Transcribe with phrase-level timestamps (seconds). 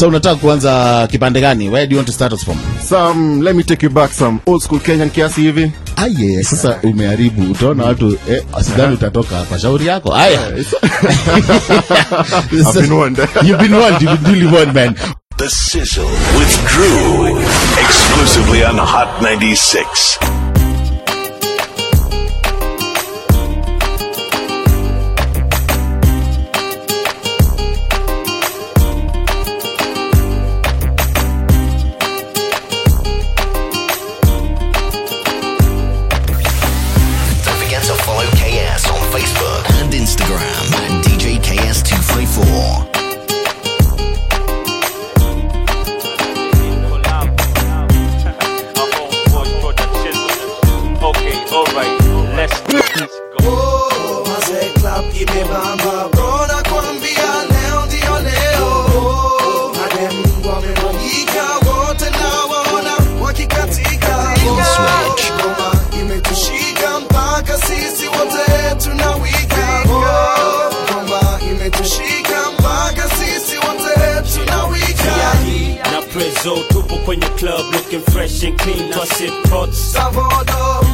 [0.00, 2.56] so unataka kuanza kipande gani where do you want to start us from
[2.88, 5.72] Some, let me take you back some old school Kenyan kiasi hivi.
[5.96, 10.40] aye sasa umeharibu utaona watu eh, sidhani utatoka hapa shauri yako Aya.
[12.52, 13.18] I've been warned.
[13.42, 14.94] you've been warned you've been duly warned man
[15.36, 16.04] The Sizzle
[16.38, 17.38] with Drew.
[17.80, 20.39] Exclusively on Hot 96.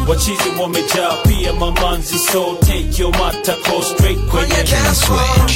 [0.08, 4.54] Wachizi wamejaa pia mamanzi so take your matako straight kwenye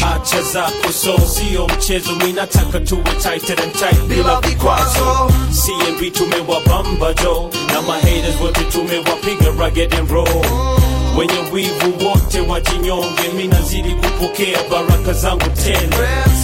[0.01, 4.01] hacha zako so sio mchezo minataka tuwe tighter and tight.
[4.09, 5.31] Bila vikwazo.
[5.67, 7.51] cmb tumewabamba jo.
[7.75, 10.45] Na mahaters wote tumewapiga rugged and roll
[11.19, 15.89] wenye wivu wote wajinyonge mi nazidi kupokea baraka zangu tele.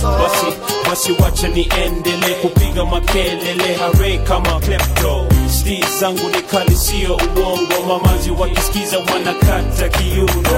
[0.02, 0.46] Basi
[0.88, 5.26] basi wacha niendele kupiga makelele hare kama klepto
[5.66, 7.86] sti zangu ni kali sio uongo.
[7.88, 10.50] Mamazi wakisikiza wanakata kiuno.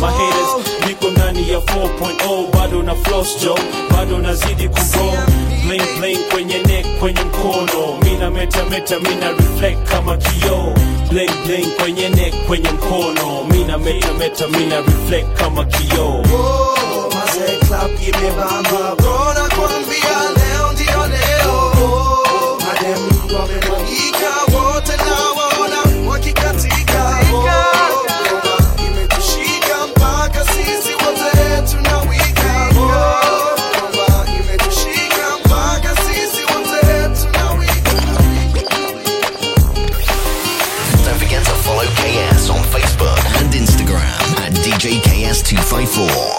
[0.00, 3.58] Mahaters niko ndani ya 4.0 bado na floss jo
[3.90, 5.12] bado nazidi kugo
[5.68, 7.98] bling bling kwenye neck kwenye mkono.
[8.02, 10.74] Mina meta meta mina reflect kama kioo.
[11.10, 13.44] Bling bling kwenye neck kwenye mkono.
[13.50, 16.22] Mina meta meta mina reflect kama kioo.
[17.14, 18.96] Mazee club imebamba
[45.66, 46.35] KS254.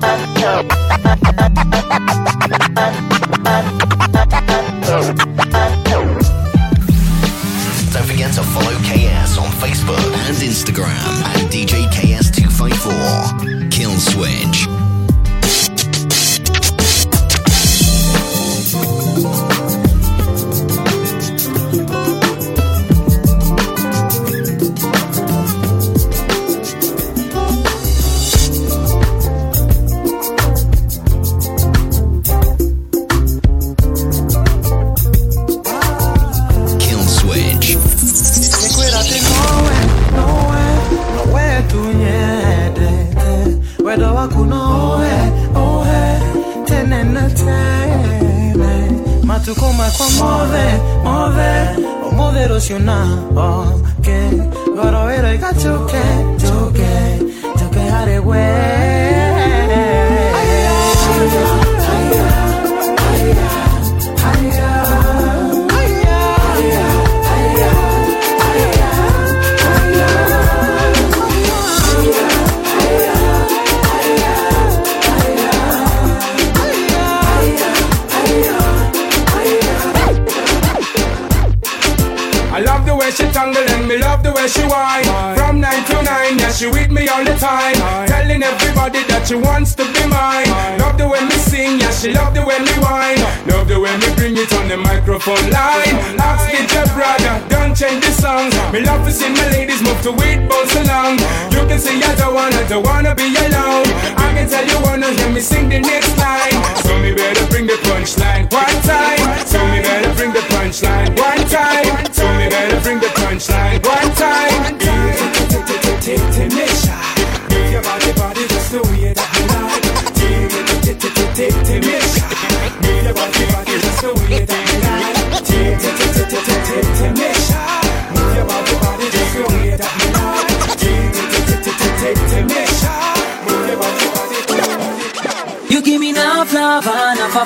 [0.00, 1.49] Bye.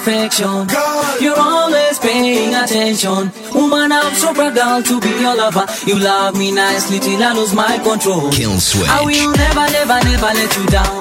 [0.06, 1.23] And enough affection.
[1.23, 3.31] You're always paying attention.
[3.55, 5.67] Woman, I'm so proud to be your lover.
[5.87, 8.31] You love me nicely till I lose my control.
[8.33, 8.89] Kill Switch.
[8.89, 11.01] I will never, never, never let you down.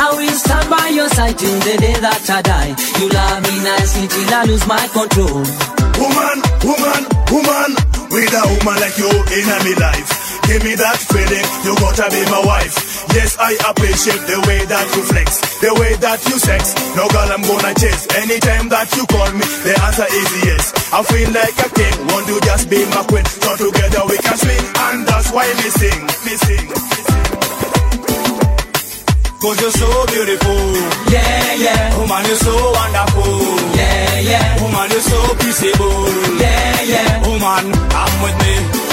[0.00, 2.74] I will stand by your side till the day that I die.
[3.00, 5.42] You love me nicely till I lose my control.
[5.98, 7.02] Woman, woman,
[7.34, 7.70] woman,
[8.10, 10.28] with a woman like you in my life.
[10.46, 12.87] Give me that feeling, you gotta be my wife.
[13.18, 16.70] Yes, I appreciate the way that you flex, the way that you sex.
[16.94, 18.06] No girl, I'm gonna chase.
[18.14, 20.70] Anytime that you call me, the answer is yes.
[20.94, 23.26] I feel like a king, won't you just be my queen?
[23.42, 26.66] So together we can swing, and that's why me sing, me sing.
[29.42, 30.62] Cause you're so beautiful.
[31.10, 33.34] Yeah, yeah, Woman, you're so wonderful.
[33.74, 36.06] yeah, yeah, Woman, you're so peaceable.
[36.38, 37.66] yeah, yeah, Woman,
[37.98, 38.77] I'm with me.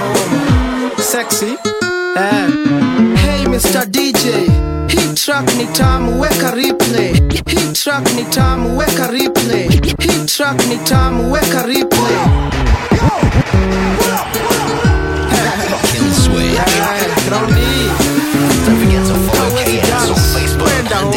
[0.00, 0.90] home.
[0.96, 1.56] Sexy.
[2.16, 2.46] Eh.
[3.16, 3.86] Hey Mr.
[3.86, 4.48] DJ,
[4.88, 7.12] heat track ni tamu, weka replay.
[7.46, 9.68] Heat track ni tamu, weka replay.
[9.98, 12.52] Heat track ni tamu, weka replay.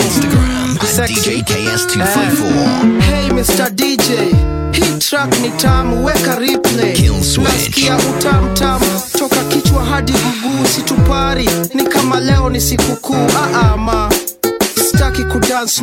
[0.06, 3.02] Instagram, DJ KS254.
[3.02, 3.70] Hey, Mr.
[3.70, 4.65] DJ.
[5.00, 7.10] track ni tam weka replay,
[7.44, 8.82] nasikia utamtam
[9.20, 11.50] toka kichwa hadi mguu, situpari.
[11.74, 13.16] Ni kama leo ni sikukuu,
[13.56, 14.25] aama ah, ah,
[15.16, 15.82] sitaki kudance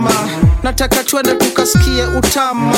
[0.62, 2.75] nataka twende tukasikie utama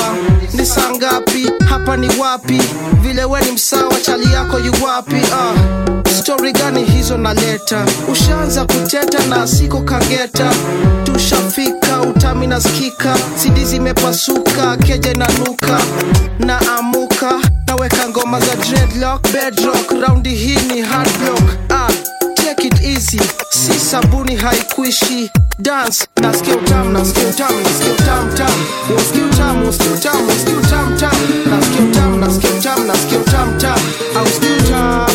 [0.52, 1.50] ni saa ngapi?
[1.68, 2.62] Hapa ni wapi?
[3.00, 5.34] Vile we ni msawa chali yako yuwapi uh.
[5.34, 7.84] Ah, stori gani hizo naleta?
[8.12, 10.50] Ushaanza kuteta na siko kangeta.
[11.04, 15.80] Tushafika utami na skika sidi zimepasuka keje nanuka.
[16.38, 17.32] Na amuka
[17.66, 19.90] naweka ngoma za dreadlock bedrock.
[20.02, 21.42] Raundi hii ni hardlock
[22.56, 23.18] take it easy,
[23.50, 26.06] si sabuni haikuishi dance.
[26.20, 28.52] Nasikia utamu nasikia utamu nasikia utamu tamu
[28.90, 31.16] unasikia utamu unasikia utamu unasikia utamu tamu
[31.50, 33.82] nasikia utamu nasikia utamu nasikia utamu tamu
[34.18, 35.06] au sikia utamu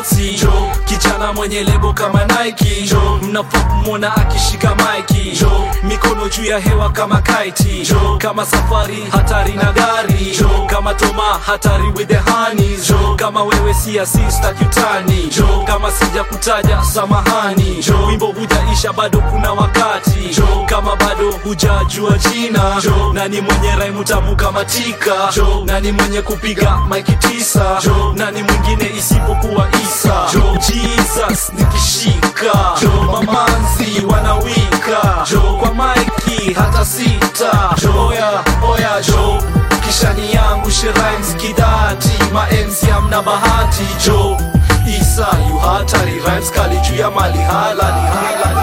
[0.00, 0.52] kutoka South jo
[0.84, 5.50] kijana mwenye lebo kama Nike jo mnafaa akishika maiki jo
[5.82, 11.22] mikono juu ya hewa kama kite jo kama safari hatari na gari jo kama toma
[11.46, 17.84] hatari with the honeys jo kama wewe si asista kutani jo kama sija kutaja samahani
[17.88, 22.76] jo wimbo hujaisha bado kuna wakati jo kama bado hujajua jina.
[22.82, 27.78] Jo nani mwenye raimu tamu kama tika jo nani mwenye kupiga maiki tisa.
[27.84, 30.14] Jo nani mwingine isipokuwa isa.
[30.32, 32.52] Jo jesus nikishika.
[32.82, 35.26] Jo mamanzi wanawika.
[35.30, 37.70] Jo kwa maiki hata sita.
[37.82, 39.42] Jo oya oya jo.
[39.86, 43.86] Kishani yangu sherimes kidati maenzi amna bahati.
[44.06, 44.38] Jo
[45.00, 46.10] isa yu hatari.
[46.26, 48.60] Rhymes kali juu ya mali halali halali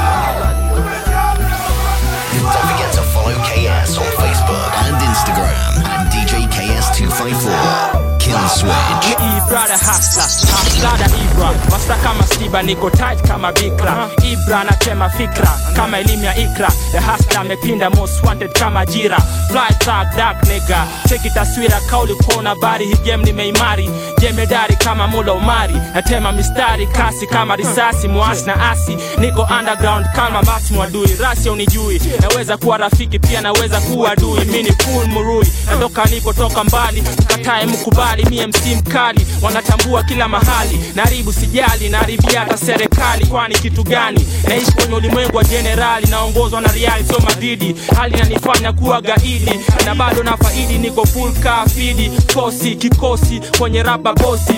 [8.67, 8.96] KS254.
[9.07, 9.47] Kill Switch.
[9.47, 11.51] Ibra hasa hasada Ibra.
[11.71, 14.09] Masta kama Stiba niko tight kama Bikra.
[14.31, 15.49] Ibra anatema fikra.
[15.75, 16.69] Kama elimu ya Ikra.
[16.91, 19.17] The hustler amepinda most wanted kama jira.
[19.51, 20.87] Fly tag dark nigga.
[21.09, 23.89] Cheki taswira kauli kuona bari Hii game nimeimari.
[24.21, 28.97] Jemedari kama Mula Umari Natema mistari kasi kama risasi Muasi na asi.
[29.17, 31.15] Niko underground kama Max Mwadui.
[31.19, 32.01] Rasi unijui.
[32.21, 34.45] Naweza kuwa rafiki pia naweza kuwa adui.
[34.45, 35.47] Mini full murui.
[35.71, 38.25] Natoka nilipotoka mbali Katae mkubali.
[38.25, 40.79] Mie MC mkali Wanatambua kila mahali.
[40.95, 44.27] Naribu sijali Naribia hata serikali Kwani kitu gani?
[44.47, 49.51] Naishi kwenye ulimwengu wa jenerali Naongozwa na riali sio madidi Hali nanifanya kuwa gaidi
[49.85, 52.11] Na bado na faidi Niko full kafidi.
[52.33, 54.55] Kosi kikosi Kwenye raba bosi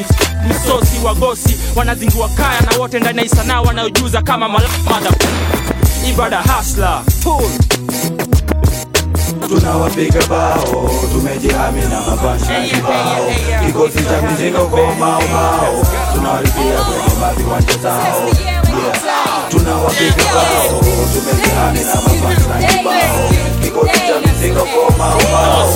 [0.50, 5.12] Msosi wagosi Wanazingua kaya na wote ndani ya isanaa Wanaojuza kama malamada
[6.10, 7.50] Ibada hasla Full
[9.50, 10.90] tunawapiga bao.
[11.12, 13.26] Tumejihami na mabasha kibao
[13.66, 18.30] kikosi cha mizinga uko maomao tunawalipia kwenye maviwanja zao.
[19.50, 20.80] Tunawapiga bao.
[21.14, 23.30] Tumejihami na mabasha kibao
[23.64, 25.69] kikosi cha mizinga uko maomao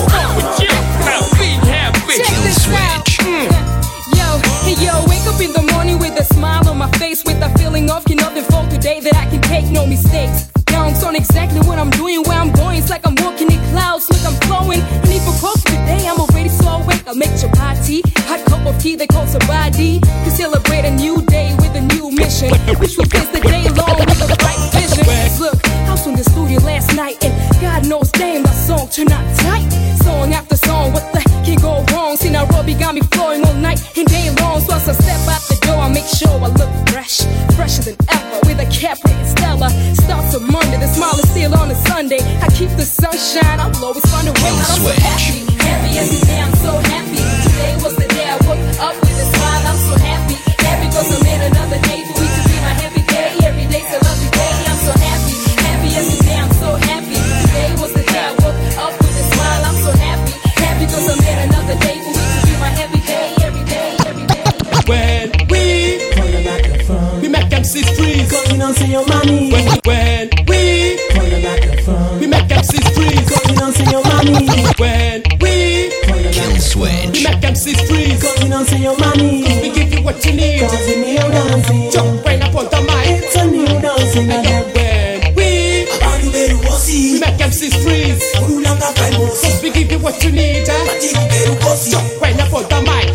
[22.92, 25.08] will face the day long with a bright vision.
[25.40, 25.56] Look,
[25.88, 29.24] I was in the studio last night, and God knows, damn, that song turned out
[29.40, 29.64] tight.
[30.04, 32.16] Song after song, what the heck can go wrong?
[32.16, 34.60] See, Nairobi got me flowing all night and day long.
[34.60, 37.24] So as I step out the door, I make sure I look fresh,
[37.56, 38.38] fresher than ever.
[38.44, 39.70] With a cap and Stella.
[40.04, 42.20] Starts on Monday, the smile is still on a Sunday.
[42.44, 44.52] I keep the sunshine, I'll always find a way.
[44.52, 45.43] I'm so happy,
[74.34, 75.90] When we
[76.34, 77.14] Kill Switch.
[77.14, 78.20] we make MCs freeze.
[78.22, 79.44] Going on see your money.
[79.62, 80.60] We give you what you need.
[80.60, 81.90] Cause it's new dancing.
[81.92, 83.22] Jump right up on the mic.
[83.22, 84.30] It's a new dancing.
[84.32, 88.22] And then when we we make MCs freeze.
[88.34, 90.68] Cause we give you what you need.
[90.68, 90.98] eh?
[91.90, 93.14] Jump right up on the mic.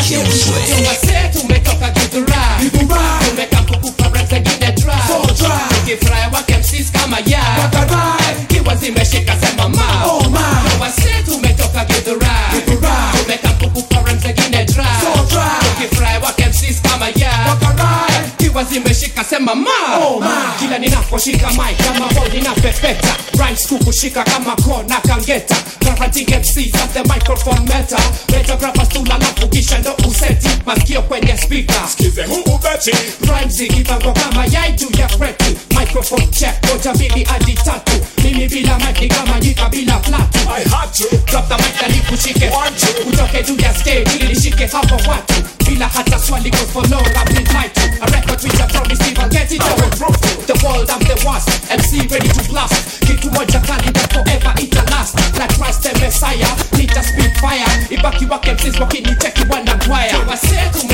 [0.00, 0.70] Kill Switch.
[0.72, 2.70] Tumase tumetoka Githurai
[3.28, 4.94] tumeka kukupa rap zingine dry
[5.68, 6.43] tukifurahi wake MCs kama
[18.74, 20.54] kiwa zimeshika sema ma.
[20.58, 23.16] Kila ninaposhika mic kama bodi na pepeta.
[23.38, 25.56] Rhymes kukushika kama kona kangeta.
[25.80, 27.96] Guaranteed MCs at the microphone meta
[28.28, 29.04] Better grab a stool
[29.80, 30.48] ndo useti.
[30.66, 31.88] Masikio kwenye speaker.
[31.92, 32.90] Skize huu beti
[33.22, 37.92] rhymes ikipangwa kama yai juu ya kreti microphone check moja mbili hadi tatu.
[38.24, 41.16] Mimi bila mic ni kama nyika bila platu I had to.
[41.26, 42.50] Drop the mic na nikushike.
[43.08, 45.34] Utoke juu ya stage ili nishike hapo watu
[45.66, 49.28] bila hata swali go for no rap in light a record which I promise I'll
[49.28, 49.88] get it over
[50.46, 51.48] the world I'm the worst.
[51.70, 53.00] MC ready to blast.
[53.06, 57.32] Get kitu moja kali that forever it a last like Christ the Messiah nita speed
[57.40, 57.64] fire.
[57.90, 60.93] Ibaki wake MCs wakinicheki wana I wase tumetoka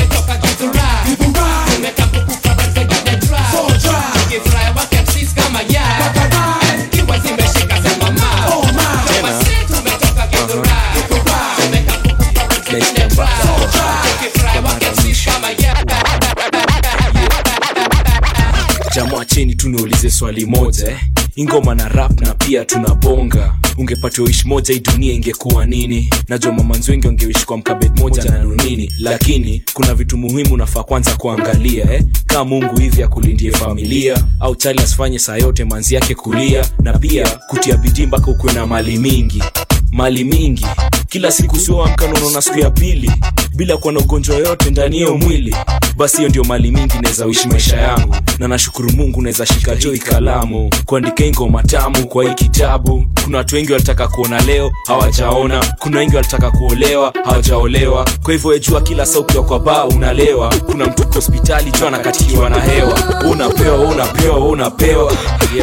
[19.61, 20.97] tu niulize swali moja eh?
[21.35, 26.91] ingoma na rap na pia tunabonga ungepatiwa ishi moja hii dunia ingekuwa nini najua mamanzi
[26.91, 32.03] wengi wangeishi kwa mkabed moja na nunini lakini kuna vitu muhimu nafaa kwanza kuangalia eh?
[32.25, 37.27] kaa mungu hivi akulindie familia au chali asifanye saa yote manzi yake kulia na pia
[37.47, 39.43] kutia bidii mpaka ukuwe na mali mingi
[39.91, 40.65] mali mingi.
[41.09, 43.11] Kila siku sioamka unaona siku ya pili
[43.55, 45.55] bila kuwa na ugonjwa yoyote ndani hiyo mwili.
[45.97, 48.15] Basi hiyo ndio mali mingi naweza uishi maisha yangu.
[48.39, 53.05] Na nashukuru mungu naweza shika joi kalamu kuandika ingoma tamu kwa hii kitabu.
[53.23, 55.75] Kuna watu wengi walitaka kuona leo hawajaona.
[55.79, 58.09] Kuna wengi walitaka kuolewa hawajaolewa.
[58.23, 60.53] Kwa hivyo wejua kila saa ukiwa kwa baa unalewa.
[60.65, 62.99] Kuna mtu hospitali jua anakatikiwa na hewa.
[63.31, 65.13] Unapewa unapewa unapewa.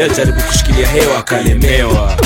[0.01, 2.17] Yajaribu kushikilia hewa akalemewa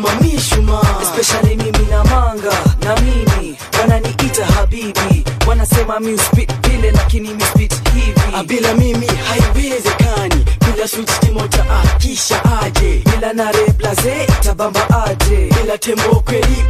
[0.00, 2.52] ikiwa mishuma, especially mimi na manga
[2.84, 3.56] na mimi.
[3.80, 5.24] Wananiita habibi.
[5.46, 8.20] Wanasema mi uspit vile lakini mi spit hivi.
[8.36, 10.44] Ah, bila mimi haiwezekani.
[10.66, 13.02] Bila switch timota akisha aje.
[13.12, 15.50] Bila na reblaze itabamba aje.
[15.62, 16.64] Bila tembo kweli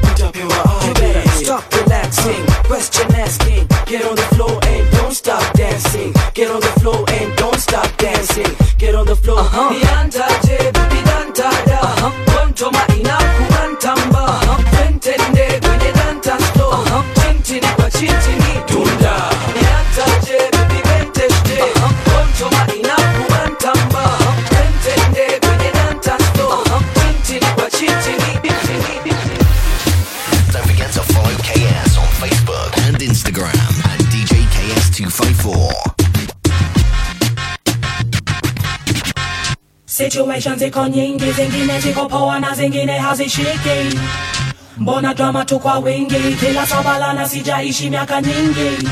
[40.41, 43.99] Situations ziko nyingi, zingine ziko poa na zingine hazishiki.
[44.79, 48.89] Mbona drama tu kwa wingi, kila sabalana sijaishi miaka nyingi.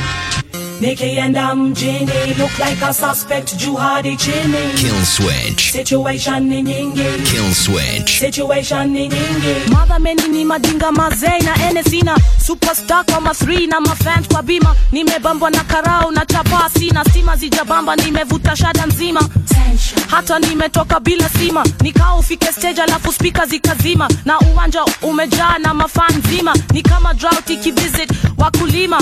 [0.81, 4.73] Nikienda mjini, look like a suspect juu hadi chini.
[4.77, 5.73] Kill switch.
[5.73, 7.05] Situation ni nyingi.
[7.31, 8.19] Kill switch.
[8.21, 14.43] situation ni nyingi madhameni ni madinga mazei na enesina superstar kwa ma3 na mafans kwa
[14.43, 19.29] bima nimebambwa na karao na chapa sina stima zijabamba nimevuta shada nzima
[20.07, 26.23] hata nimetoka bila sima Nikao ufike stage alafu spika zikazima na uwanja umejaa na mafan
[26.31, 26.55] zima.
[26.73, 29.01] ni kama drought ikivisit wakulima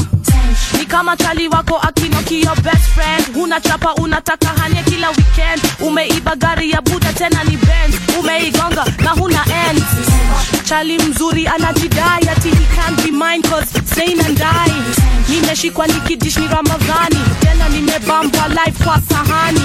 [0.79, 3.24] ni kama chali wako akinoki your best friend.
[3.35, 5.62] Huna chapa unataka hanie kila weekend.
[5.81, 7.94] Umeiba gari ya buda tena ni benz.
[8.20, 9.83] Umeigonga na huna end.
[10.64, 14.74] Chali mzuri anajidai ati he can't be mine cause sane and die
[15.29, 17.18] nimeshikwa nikidish ni ramadhani.
[17.40, 19.61] Tena nimebambwa life kwa sahani.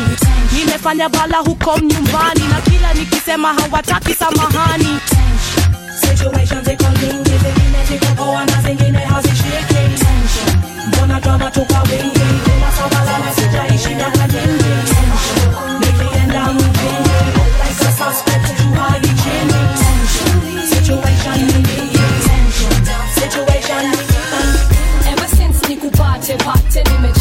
[0.57, 2.41] Nimefanya bala huko nyumbani.
[2.49, 4.99] Na kila nikisema hawataki samahani.
[6.01, 9.30] Situations iko nyingi, zingine ziko na zingine hazishiki.
[11.21, 12.37] drama took a wing wing.
[12.45, 14.85] Tena sabala mesija ishi na kanying wing.
[15.81, 17.29] Make me end down with wing wing.
[17.61, 19.73] Like a suspect to hide chin wing.
[20.73, 21.91] Situation wing wing.
[23.19, 24.51] Situation wing wing.
[25.11, 27.20] Ever since nikupate pate nimecha.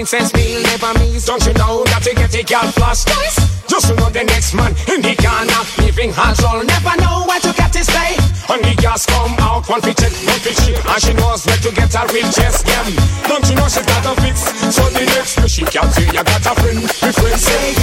[0.00, 3.36] Princess will never miss Don't you know that you get a girl flash twice
[3.68, 7.40] Just to know the next man in the corner Living hands all never know where
[7.44, 8.16] to get his pay.
[8.48, 11.60] And the girls come out, one fit check, one fit cheap And she knows where
[11.60, 12.96] to get a real chest game
[13.28, 14.48] Don't you know she got a fix?
[14.72, 17.79] So the next day she can say you got a friend My friend say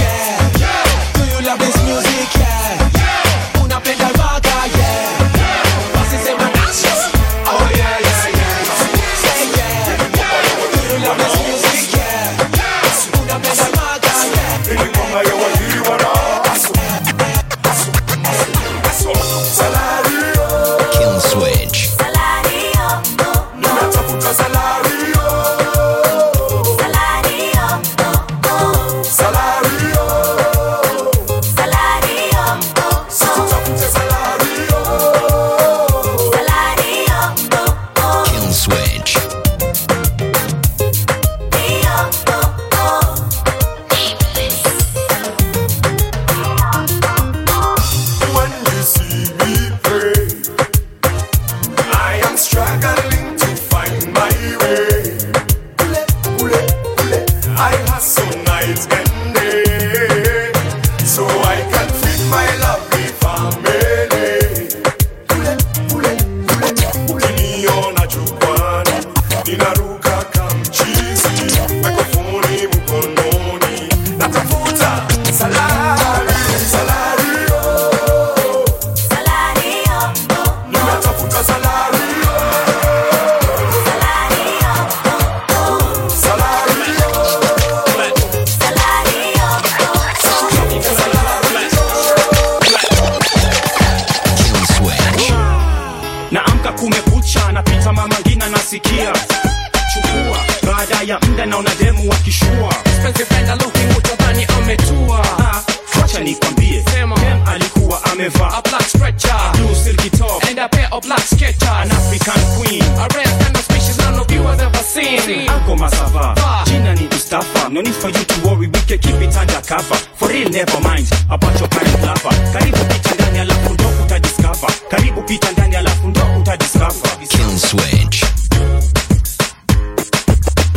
[108.78, 113.06] black stretcher blue silky top And a pair of black sketchers an african queen A
[113.14, 116.34] rare kind of species none of you has ever seen Ako Masava.
[116.66, 117.68] Gina need Mustafa.
[117.70, 119.96] No need for you to worry, we can keep it under cover.
[120.16, 122.34] For real, never mind about your current lover.
[122.52, 124.70] Karibu picha ndani alafu ndo utadiscover.
[124.90, 127.18] Karibu picha ndani alafu ndo utadiscover.
[127.28, 128.24] Kill switch.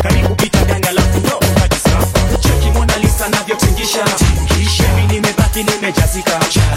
[0.03, 2.39] Karibu picha ndani alafu ndo utadiscover.
[2.41, 4.05] Cheki Mona Lisa navyotingisha.
[4.95, 6.31] Mimi nimebaki nimejazika.
[6.35, 6.70] Wasee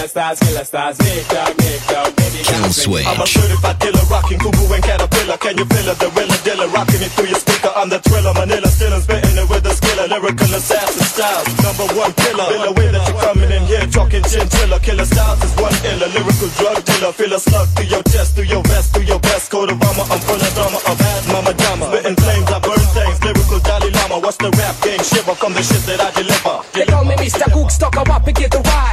[0.00, 3.06] killer stars, killer stars, make up, make up, baby Kill switch.
[3.06, 5.36] I'm a certified killer rocking Kubu and caterpillar.
[5.36, 5.98] Can you feel it?
[6.00, 7.68] The real dealer rocking it through your speaker.
[7.76, 11.44] I'm the thriller, Manila still spitting it with a skiller, lyrical assassin style.
[11.60, 12.48] Number one killer.
[12.48, 14.80] Feel the way that you're coming in here talking chinchilla.
[14.80, 17.12] Killer styles is one iller, lyrical drug dealer.
[17.12, 19.52] Feel a slug through your chest, through your vest, through your vest.
[19.52, 21.86] Code of armor, I'm full of drama, a bad mama drama.
[21.92, 23.16] Spitting flames, I burn things.
[23.20, 24.16] Lyrical Dalai Lama.
[24.24, 26.64] Watch the rap game shiver from the shit that I deliver.
[26.72, 27.52] They call me Mr.
[27.52, 28.89] Gooks, talk about to get the ride.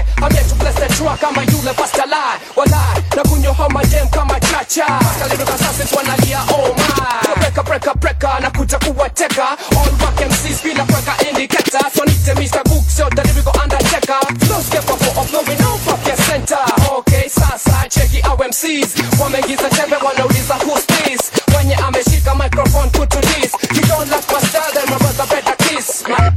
[0.99, 2.37] I'm here to bless the truck, I'm a yule pastalai.
[2.55, 4.85] Walai, na kunywa homa dem kama chacha.
[5.19, 7.33] Kalibu assassins wanalia, oh my.
[7.35, 9.57] Preka, preka, preka, na kuja kuwateka.
[9.77, 11.89] All back MCs bila kweka indicator.
[11.93, 12.63] So nite Mr.
[12.63, 14.21] Cook yo, delivery undertaker.
[14.45, 16.63] Flow step up for flowing over your center.
[16.91, 18.95] Okay, sasa, cheki our MCs.
[19.19, 21.31] Wameingiza tembe, wanauliza who's this?
[21.53, 23.51] mwenye ameshika microphone, this.
[23.75, 26.03] You don't like my style, then my brother better kiss.
[26.07, 26.29] My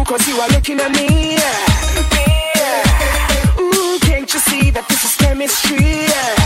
[0.00, 1.34] you cause you are looking at me.
[1.34, 1.60] Yeah.
[3.60, 6.06] Ooh, can't you see that this is chemistry?
[6.08, 6.36] Yeah.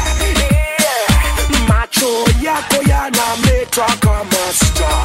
[1.68, 4.04] Macho, ya, ya, na, me, talk,
[4.52, 5.03] star.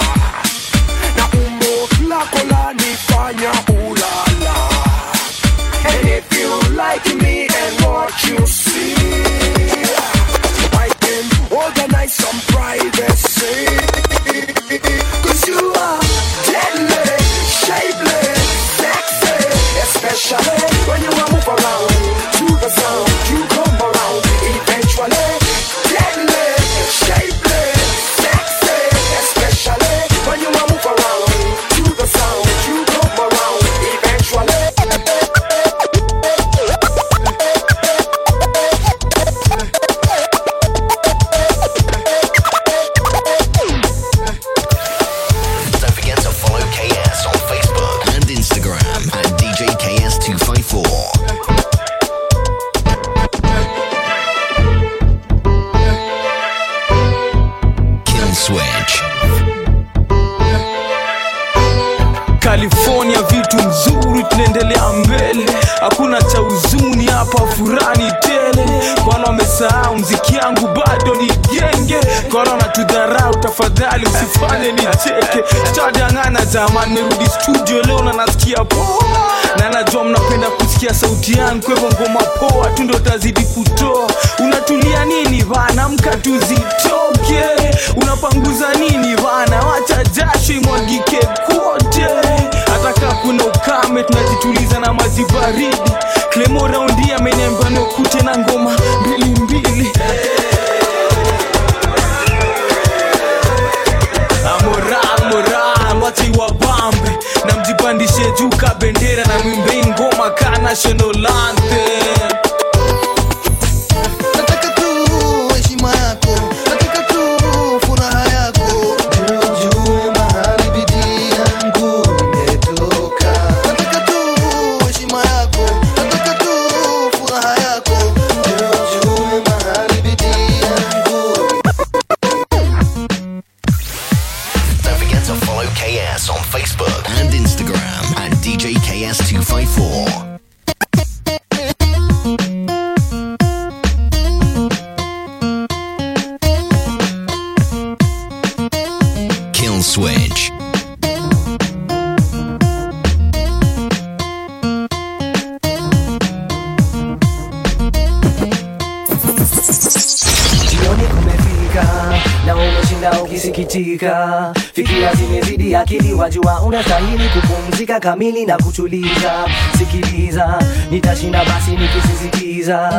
[168.00, 169.32] kamili na kutuliza.
[169.78, 170.60] Sikiliza,
[170.92, 172.92] nitashinda basi nikisisitiza.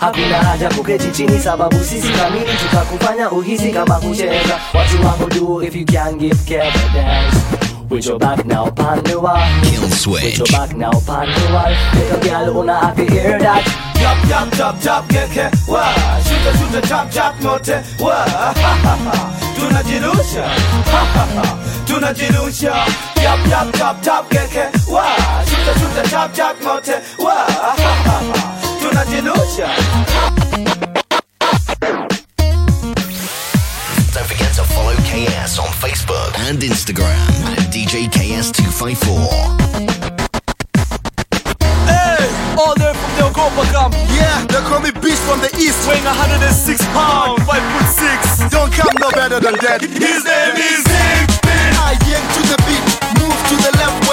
[0.00, 4.58] Hakuna haja kuketi chini, sababu sisi kamili tukakufanya uhisi kama kucheza.
[4.74, 7.36] What you wanna do if you can give care the dance
[7.88, 10.24] With your back now upon Kill switch.
[10.24, 13.62] With your back now upon Little girl una have hear that.
[13.94, 15.84] Chop chop chop chop keke wa
[16.26, 17.82] Shuta shuta chop chop mote.
[18.00, 18.26] Wa
[19.56, 20.44] Tunajirusha.
[21.86, 22.74] Tunajirusha.
[23.26, 25.04] chop chop chop chop keke wa
[25.48, 27.34] shuta shuta chop chop mote wa
[28.80, 29.66] tunajinusha
[34.14, 37.26] Don't forget to follow KS on Facebook and Instagram
[37.74, 39.02] DJ KS254.
[41.90, 42.24] Hey,
[42.56, 43.92] All there from the Ogopa come.
[44.14, 47.88] Yeah, they call me beast from the east, weighing 106 pounds, 5 foot
[48.46, 48.50] 6.
[48.54, 49.80] Don't come no better than that.
[49.82, 51.25] His name is Zing
[53.48, 54.05] to the left.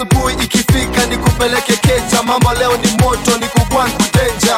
[0.00, 4.56] asubuhi ikifika nikupeleke Kenya, mambo leo ni moto, ni kukutenja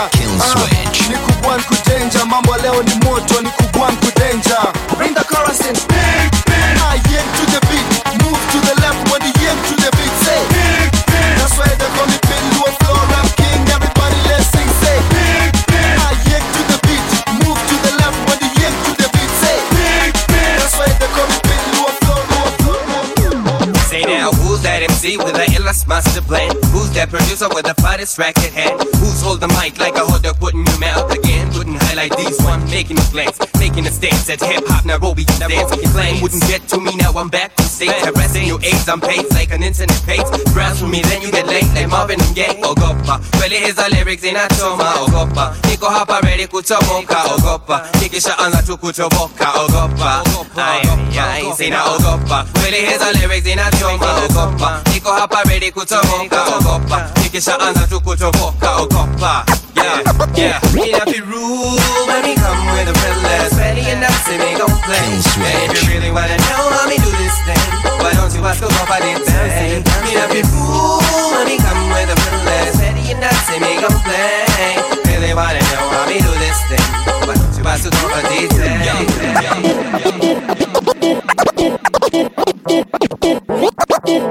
[28.03, 28.81] the finest hand?
[28.99, 31.47] Who's hold the mic like a hot dog put in your mouth again?
[31.55, 35.71] Wouldn't highlight these one, making a glance, making a stance at hip hop Nairobi dance.
[35.93, 37.91] Playing wouldn't get to me, now I'm back on stage.
[38.03, 40.27] Harassing your AIDS, I'm paid like an internet page.
[40.53, 42.59] Browse for me, then you get late like Marvin and Gaye.
[42.63, 44.95] Oh, ogopa, kweli hizo lyrics in inachoma.
[45.07, 47.23] Ogopa, oh, niko hapa ready kutoboka.
[47.35, 49.53] Ogopa, oh, nikishaanza tu kutoboka.
[49.63, 50.23] Ogopa,
[50.57, 50.83] ay,
[51.21, 52.47] ay, sina ogopa.
[52.53, 54.25] Kweli hizo lyrics in inachoma.
[54.25, 56.43] Ogopa, niko hapa ready kutoboka.
[56.57, 58.76] Ogopa, nikishaanza tu kutoboka.
[58.76, 59.45] Ogopa,
[59.76, 60.03] yeah,
[60.37, 60.61] yeah.
[60.85, 63.57] It up be rude when we come with the realest.
[63.57, 65.01] Ready enough, say we gon' play.
[65.01, 67.57] And if you really wanna know how me do this thing,
[68.05, 69.80] why don't you ask Ogopa the thing?
[69.80, 71.01] It up be rude
[71.33, 72.76] when we come with the realest.
[72.85, 74.76] Ready enough, say we gon' play.
[75.09, 76.85] Really wanna know how me do this thing,
[77.24, 78.93] why don't you ask Ogopa the thing?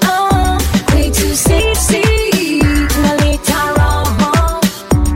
[0.04, 0.58] Uh,
[0.94, 2.02] way too sexy.
[2.92, 4.32] Tunaleta raha.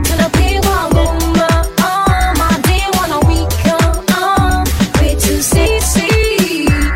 [0.06, 1.04] To the big one, go,
[1.42, 4.64] uh, uh, my day wanna week, uh, uh,
[5.00, 6.08] way too sexy.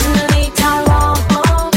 [0.02, 1.72] Tunaleta raha.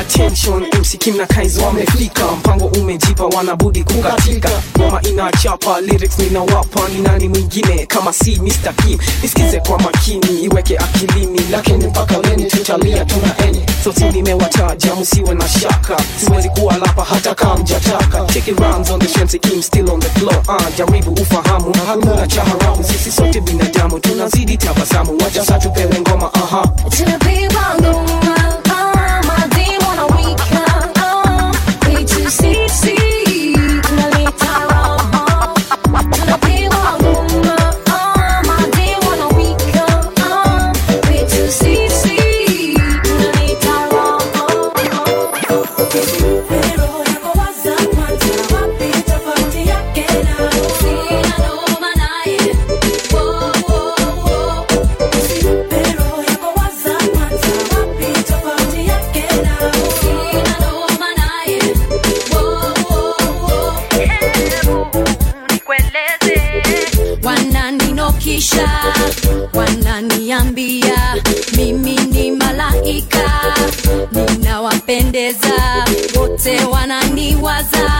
[0.00, 4.50] attention MC Kim na Kaizo wamefika, mpango umejipa, wanabudi kukatika.
[4.78, 8.72] Ngoma inachapa, lyrics ninawapa, ni nani mwingine kama si Mr.
[8.76, 8.98] Kim?
[9.22, 15.48] Nisikize kwa makini, iweke akilini, lakini mpaka leni tutalia, tuna eni sauti nimewataja, msiwe na
[15.48, 18.26] shaka, siwezi kuwa lapa hata kama mjataka.
[18.38, 22.44] It rounds on the shensi Kim still on the floor, uh, jaribu ufahamu, hakuna cha
[22.44, 26.62] haramu, sisi sote binadamu, tunazidi tabasamu, wacha sasa tupewe ngoma, aha.
[26.90, 27.18] To the
[68.58, 68.94] malaika
[69.54, 71.14] wananiambia
[71.56, 73.54] mimi ni malaika,
[74.12, 75.84] ninawapendeza
[76.18, 77.90] wote wananiwaza,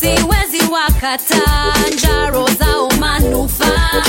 [0.00, 1.42] siwezi wakata
[1.94, 4.02] njaro zao manufaa.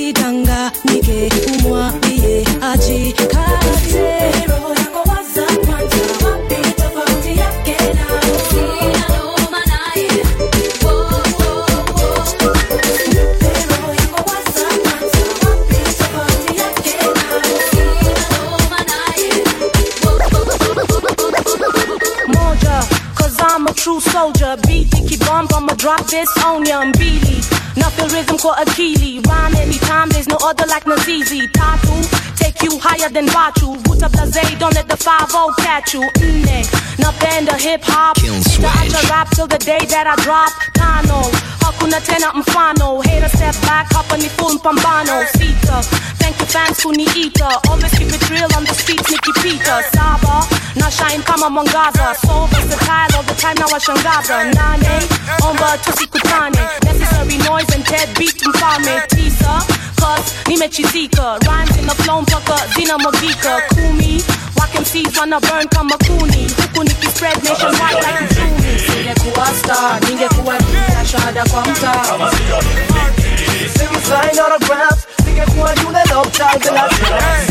[0.00, 4.39] Usidanganyike, umwambie ajikate.
[26.10, 27.40] This on ya mbili.
[27.76, 29.22] Nothing rhythm called Akili.
[29.26, 31.46] Rhyme anytime, there's no other like Nazizi.
[31.52, 31.94] Tatu,
[32.36, 33.76] take you higher than Batu.
[33.84, 36.00] Buta Blaze, don't let the 5 catch you.
[36.20, 36.66] Nne,
[36.98, 38.16] napenda hip hop.
[38.16, 40.50] Nitaacha rap till the day that I drop.
[40.74, 41.22] Tano,
[41.62, 43.00] hakuna tena mfano.
[43.02, 45.24] Hater step back, hapa ni full mpambano.
[45.38, 45.80] Sita,
[46.18, 47.48] thank you fans kuniita.
[47.70, 49.78] Always keep it real on the streets, Nicky Peter.
[49.94, 50.44] Saba,
[50.76, 52.14] na shine kama mwangaza.
[52.26, 54.44] So versatile all the time na washangaza.
[54.44, 55.06] Nane,
[55.42, 56.58] omba tusikutane.
[56.84, 59.02] Necessary noise and dead beat mfalme.
[59.08, 59.62] Tisa,
[60.00, 61.38] cause nimechizika.
[61.46, 63.60] Rhymes in the flow mpaka zinamwagika.
[63.68, 64.24] Kumi,
[64.56, 66.50] wake wana burn kama kuni.
[66.62, 68.96] Huku nikispread nationwide like mchumi.
[68.96, 72.30] Ningekuwa star, ningekuwa jina shahada kwa mtaa.
[74.04, 77.50] Sign autographs, ningekuwa yule lopchild bila stress.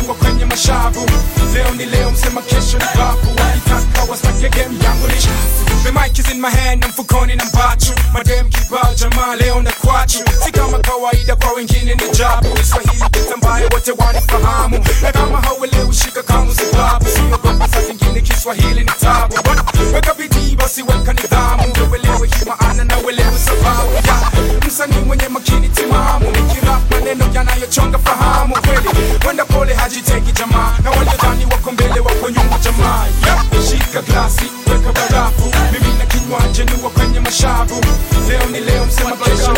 [0.00, 1.10] niwa kwenye mashavu.
[1.54, 3.28] Leo ni leo, msema kesho ni bafu.
[3.38, 5.14] Wakitaka wastake game yangu ni.
[5.84, 7.92] The mic is in my hand, na mfukoni na mbachu.
[8.12, 10.18] Madem kibao jamaa leo na kwachu.
[10.44, 12.48] Si kama kawaida kwa wengine ni jabu.
[12.48, 14.84] Kiswahili kitambaye wote wanifahamu.
[15.02, 17.04] Na kama hauelewi shika kama sababu.
[17.08, 17.22] Sio
[18.22, 19.34] Kiswahili ni tabu?
[19.94, 22.84] Weka bidii basi weka nidhamu uelewe hii maana
[27.62, 28.88] maneno yanayochonga fahamu kweli
[29.26, 33.44] Wenda pole hajiteki jamaa Na waliodhani wako mbele wako nyuma jamaa yeah.
[33.70, 37.80] Shika glasi, weka barafu Mimi na kinywaji niwa kwenye mashavu
[38.28, 39.52] Leo ni leo msema kesho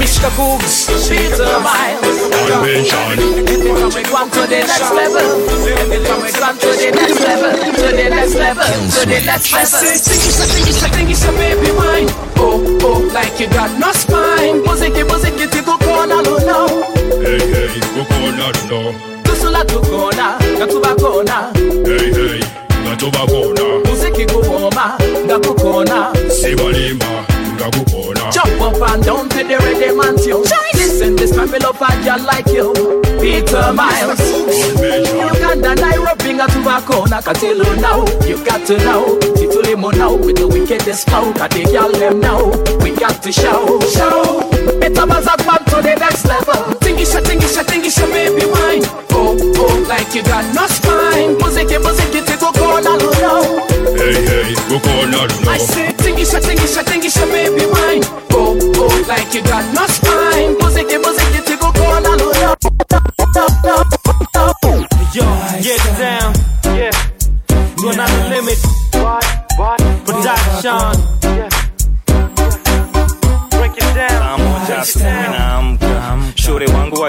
[0.00, 0.30] Mr.
[0.36, 2.18] Googs, Peter Miles.
[2.32, 5.28] And they come with one to the next level.
[5.64, 7.52] They come to the next level.
[7.52, 8.64] To the next level.
[8.64, 9.78] To the next I level.
[9.78, 12.08] say, think it's a, think it's a, think it's a baby wine.
[12.36, 14.62] Oh, oh, like you got no spine.
[14.64, 15.39] Muziki, tiku
[16.50, 16.84] kona.
[17.22, 18.94] Hey, hey, kukona no.
[19.22, 20.38] Tusula tukona,
[20.96, 21.52] kona.
[21.84, 22.40] Hey, hey,
[22.84, 23.64] ngatoba kona.
[23.84, 26.12] Muziki kuoma, ngakukona.
[26.28, 27.24] Sibalima,
[27.56, 28.32] ngakukona.
[28.32, 30.44] Jump up and down to the rhythm and tune.
[30.74, 33.09] Listen, this me love a girl like you.
[33.20, 34.20] Peter Miles.
[34.80, 38.04] Uganda, Nairobi, Ngatuba na Katilu now.
[38.26, 39.18] You got to know.
[39.36, 41.06] Titulimo now with the wickedest
[41.48, 42.48] the girl them now.
[42.82, 43.78] We got to show.
[43.92, 44.48] Show.
[44.80, 46.74] Peter Miles up man to the next level.
[46.80, 48.84] Tingisha, tingisha, tingisha, baby wine.
[49.12, 51.36] Oh, oh, like you got no spine.
[51.36, 53.68] Muziki, muziki, tiku kona luno.
[54.00, 55.58] Hey, hey, kukona I no.
[55.58, 58.02] say, tingisha, tingisha, tingisha, baby wine.
[58.32, 60.56] Oh, oh, like you got no spine.
[60.56, 61.39] Muziki, muziki,
[65.12, 65.24] Yo,
[65.60, 66.32] get down.
[66.76, 66.90] Yeah.
[67.82, 68.58] You're not the limit.
[70.06, 70.94] Production.
[73.50, 74.20] Break it down.
[74.20, 75.39] pamoja asubuhi naamka shure wangu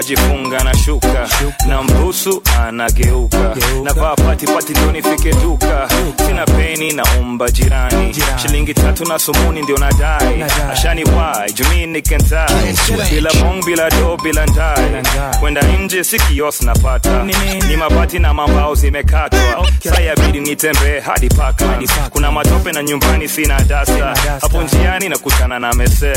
[0.02, 1.28] wajifunga na shuka.
[1.68, 3.54] Na mbusu anageuka.
[3.84, 5.88] Na vaa patipati ndio nifike duka.
[6.26, 8.14] Sina peni na umba jirani.
[8.42, 10.44] Shilingi tatu na sumuni ndio nadai.
[10.72, 12.74] Ashani wai jumii nikentai
[13.10, 15.02] bila bong bila do bila ndai
[15.40, 17.22] kwenda nje sikios napata.
[17.68, 19.66] Ni mabati na mambao zimekatwa.
[19.94, 21.78] Sayabidi nitembee hadi paka.
[22.10, 24.14] Kuna matope na nyumbani sina dasta.
[24.40, 26.16] Hapo njiani nakutana na mesel.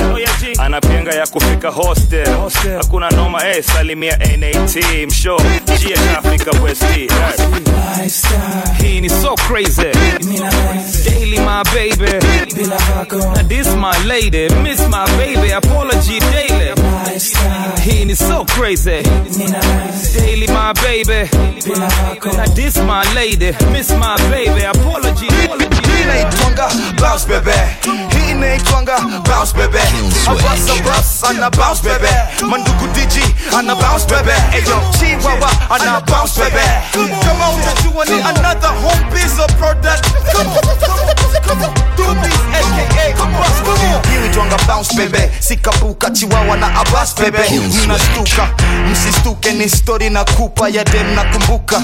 [0.59, 2.27] Anapenga ya kufika hostel.
[2.81, 3.45] Hakuna noma
[3.75, 4.75] eh, salimia nat
[5.07, 6.83] msho gs africa west
[8.81, 9.91] hii ni so crazy.
[11.09, 12.11] Daily my baby.
[13.35, 15.51] Na this my lady miss my baby.
[15.53, 16.71] Apology daily.
[17.83, 19.01] Hii ni so crazy.
[20.19, 21.29] Daily my baby.
[22.37, 24.63] Na this my lady miss my baby.
[24.65, 25.25] Apology
[25.85, 26.69] Hii inaitwanga
[27.01, 27.51] bounce bebe
[28.15, 29.79] hii inaitwanga bounce bebe
[30.27, 32.09] abasa bras ana bounce bebe
[32.49, 33.17] mandugu dj
[33.57, 36.61] ana bounce bebe eyo chiwawa ana bounce bebe
[37.25, 39.05] kama unajua ni another home
[39.43, 40.05] of product
[40.35, 41.73] Come on, come on, come on.
[41.95, 44.14] Dubis, aka Abbas, come on.
[44.35, 47.39] Hii inaitwanga bounce bebe sikapuka chiwawa na abas bebe
[47.85, 48.47] mnashtuka.
[48.91, 51.79] Msistuke ni stori na kupa ya dem nakumbuka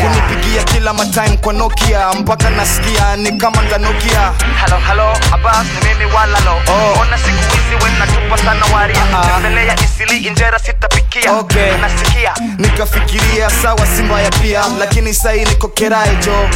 [0.00, 6.12] kunipigia kila matime kwa nokia mpaka nasikia ni kama nganokia halo halo abas ni mimi
[6.14, 7.00] walalo oh.
[7.00, 9.06] ona siku hizi wenatupa sana waria.
[9.42, 11.32] Tembelea isili injera sitapikia.
[11.32, 11.76] Okay.
[11.80, 12.34] nasikia.
[12.58, 16.48] Nikafikiria sawa si mbaya pia lakini sahii niko keraejo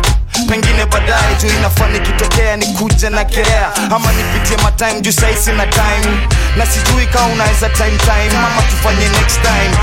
[0.49, 6.29] pengine baadaye juu inafaa nikitokea nikuja na kerea ama nipitie matime juu saisi sina time.
[6.57, 8.37] Na sijui kaa unaweza time time.
[8.39, 9.77] Ama tufanye next time.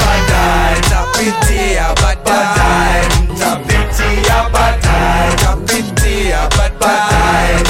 [0.00, 3.04] Baadaye tapitia baadaye
[3.40, 7.60] tapitia baadaye tapitia baadaye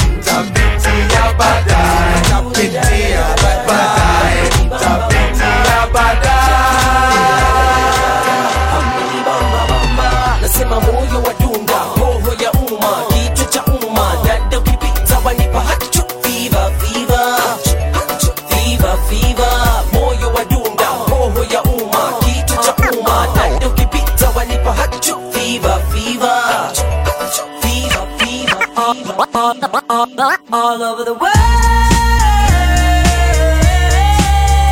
[29.21, 31.35] all over the world.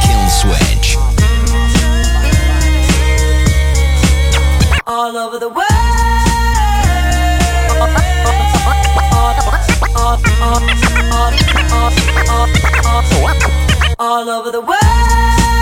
[0.04, 0.98] Kill switch.
[4.88, 5.66] All over the world.
[14.00, 15.59] All over the world.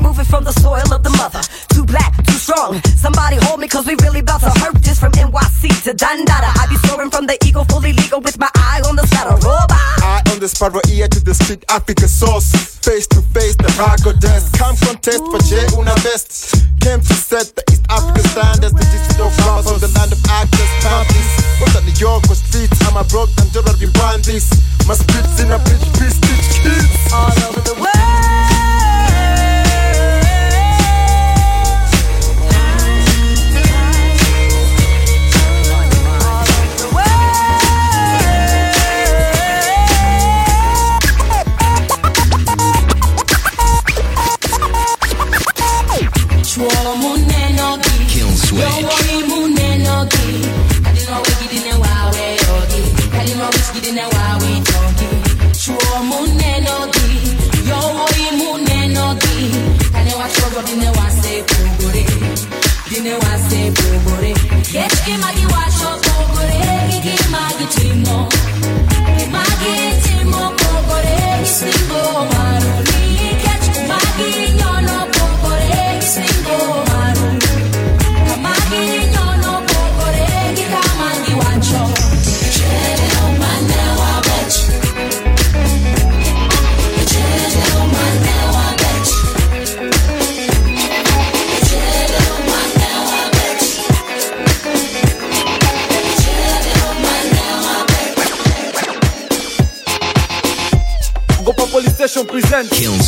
[0.00, 1.44] We moving from the soil of the mother.
[1.68, 2.80] Too black, too strong.
[2.96, 6.48] Somebody hold me, cause we really about to hurt this from NYC to Dandada.
[6.56, 9.36] I be soaring from the eagle, fully legal with my eye on the saddle.
[9.44, 9.76] Robot.
[10.00, 12.80] Eye on the sparrow ear to the street Africa sauce.
[12.80, 14.48] Face to face, the rago dance.
[14.56, 16.56] Come contest for J Una Best.
[16.80, 18.72] Came to set the East African standards.
[18.72, 21.28] The digital farm on the land of actors, panties.
[21.60, 22.80] Was at New York or streets?
[22.88, 24.48] I'm a broke and Jordan we brand this.
[24.88, 27.12] My spits in a bridge, please teach kids.
[27.12, 27.89] All over the world.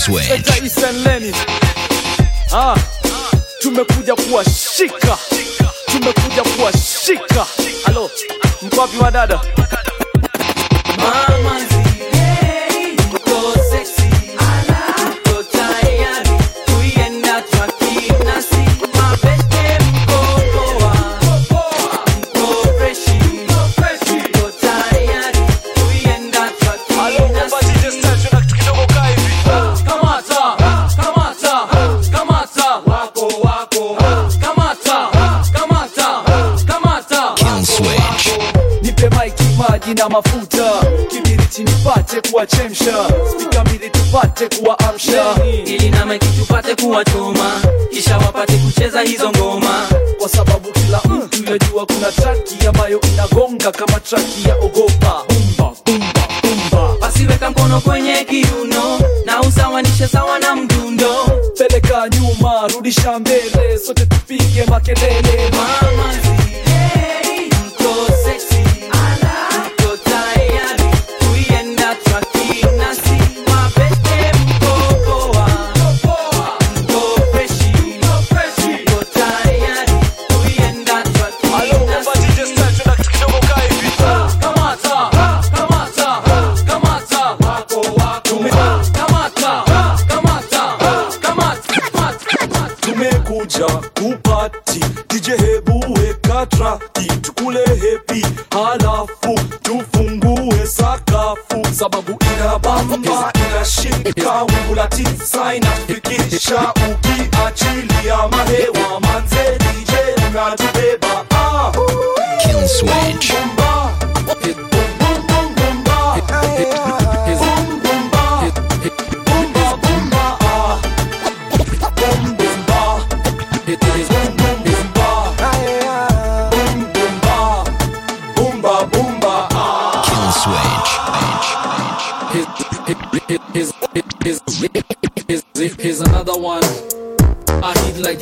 [0.04, 0.41] Present Kill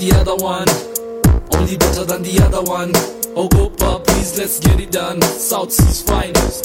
[0.00, 0.68] the other one.
[1.58, 2.92] Only better than the other one.
[3.36, 5.20] Oh, Gopa, please let's get it done.
[5.22, 6.62] South Seas Finals.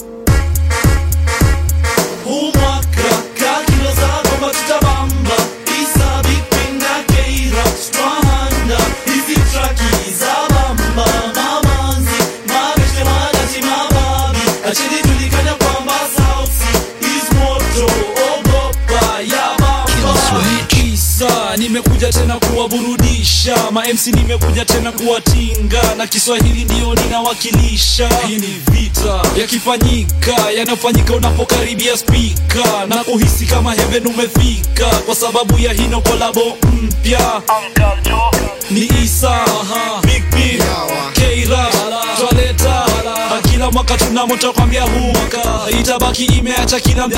[2.26, 3.10] Huu mwaka
[3.40, 5.36] kakilo za kwamba tutabamba
[5.82, 11.06] isa bipinda keira twahanda hizi traki za bamba
[11.36, 16.78] mamanzi mabeshe madachi mababi achini tulikanya kwamba sauti
[17.18, 17.86] izmoto
[18.34, 20.46] ogopa oh, ya bamba
[20.94, 28.10] isa nimekuja tena kuwaburudi kuwaburudisha ma nimekuja tena kuwatinga na Kiswahili ndio ninawakilisha.
[28.28, 35.74] Hii ni vita yakifanyika, yanayofanyika unapokaribia spika na kuhisi kama heaven umefika, kwa sababu ya
[35.74, 37.42] hino kolabo mpya.
[38.72, 39.46] Ni Isa,
[41.14, 41.68] Keira,
[42.20, 42.86] twaleta.
[43.52, 45.14] Kila mwaka tunamoto kwambia huu
[45.80, 47.18] itabaki imeacha kila mtu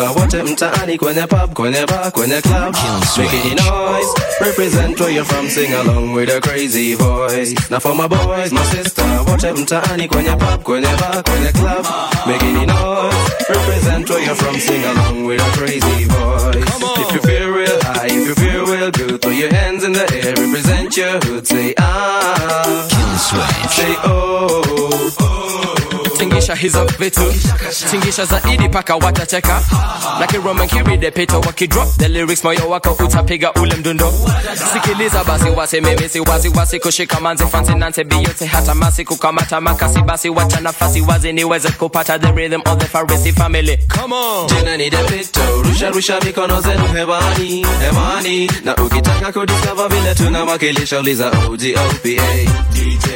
[0.00, 4.10] mababi achilijulikana kwamba sausi masista wote mtaani kwenye pub kwenye bar kwenye club making noise.
[4.40, 7.54] Represent where you're from sing along with a crazy voice.
[7.70, 11.86] Now for my boys my sister wote mtaani kwenye pub kwenye bar kwenye club.
[12.26, 13.16] Making noise.
[13.48, 16.64] Represent where you're from sing along with a crazy voice.
[16.96, 20.04] If you feel real high if you feel real good throw your hands in the
[20.14, 22.86] air represent your hood say ah.
[22.90, 23.70] Kill the switch.
[23.70, 24.62] Say oh.
[25.20, 25.74] oh
[26.18, 27.34] tingisha hizo vitu
[27.90, 29.62] tingisha zaidi paka watacheka
[30.20, 34.12] like roman kiridepito wakidrop the lyrics moyo wako utapiga ule mdundo.
[34.72, 40.02] Sikiliza basi wasi mimi wasi wasi kushika manzi fansi nanse biyote hata masi kukamata makasi
[40.02, 43.78] basi wacha nafasi wazi niweze kupata the rhythm of the farisi family.
[44.00, 44.46] Come on.
[44.48, 48.50] Jina ni depito rusha rusha mikono zenu hewani hewani.
[48.64, 52.22] Na ukitaka kudiscover vile tunawakilisha uliza OGOPA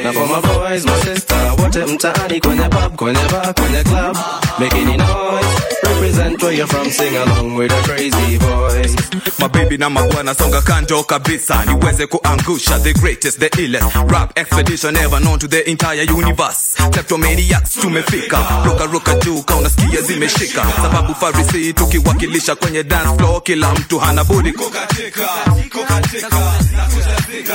[0.05, 4.17] na for my boys my sister wote mtaani kwenye pub kwenye bar kwenye club.
[4.59, 5.49] Making noise
[5.83, 8.97] represent where you're from sing along with a crazy voice
[9.39, 11.65] mabibi na mabwana songa kando kabisa.
[11.67, 16.77] Niweze kuangusha the greatest the illest rap expedition ever known to the entire universe.
[16.91, 18.39] Kleptomaniacs tumefika.
[18.65, 20.67] Roka roka juu kaunasikia zimeshika.
[20.83, 24.53] Sababu farisi tukiwakilisha kwenye dance floor kila mtu hana budi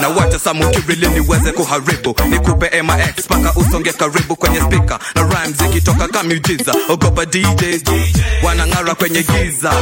[0.02, 2.16] na wacha samukirili niweze kuharibu.
[2.30, 7.84] Nikupe max paka usonge karibu kwenye spika na rhymes zikitoka kamiujiza ogopa djs
[8.44, 9.74] wanang'ara kwenye giza.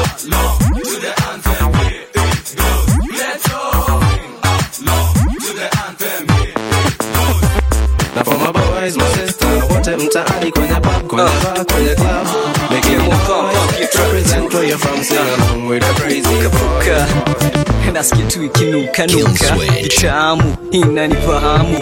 [8.15, 12.27] Na for my boys my sister wote mtaani kwenye pub kwenye bar kwenye club.
[12.71, 17.50] Making noise represent where you're from sing along with a crazy voice
[17.93, 21.79] nasikia tu ikinukanuka itamu inanifahamu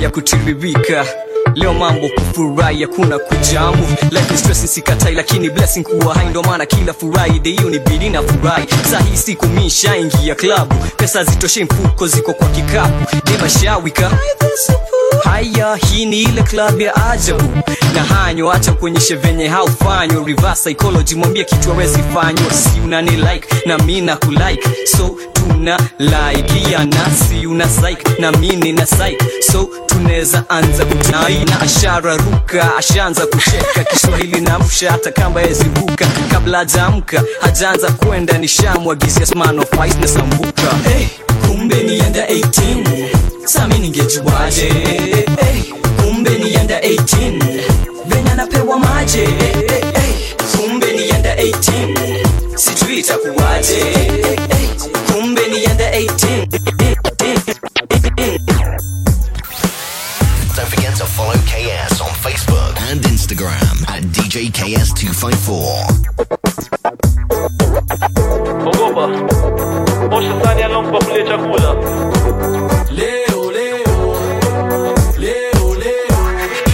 [0.00, 1.06] ya kutiririka.
[1.54, 3.86] Leo mambo kufurahi hakuna kujamu.
[4.10, 6.26] Life stress sikatai lakini blessing kuwa hai.
[6.26, 8.66] Ndo maana kila friday hiyo ni bidi na furahi.
[8.90, 13.16] Saa hii siku mishaingia klabu pesa zitoshe mfuko ziko kwa kikapu.
[13.32, 14.10] Demashawika
[15.24, 17.58] haya hii ni ile klabu ya ajabu.
[17.94, 21.14] Na hanyo acha kuonyeshe venye haufanywa reverse psychology.
[21.14, 22.52] Mwambie kitu awezi fanywa.
[22.52, 24.68] Si unani like na mi na kulike.
[24.96, 25.16] So
[25.48, 29.22] tuna laikia nasi una psych na mimi na psych.
[29.52, 36.06] So tunaweza anza kutai na ashara ruka ashaanza kucheka kiswahili na msha hata kamba yezibuka
[36.32, 40.62] kabla hajaamka hajaanza kwenda nishamwagisia sman of ice na sambuka.
[40.88, 41.06] Hey,
[41.48, 43.08] kumbe nienda 18
[43.44, 44.68] sami ningejuaje?
[44.68, 45.62] Hey,
[46.02, 47.60] kumbe nienda 18
[48.06, 50.14] venya napewa maje hey, hey,
[50.56, 53.74] kumbe nienda 18 sijui itakuwaje.
[53.74, 54.55] Hey, kumbe
[63.36, 65.36] Instagram at DJKS254.
[68.66, 69.04] ogopa
[70.16, 71.74] osha sani alompa kule chakula
[72.90, 74.16] leo leo
[75.18, 75.74] leo leo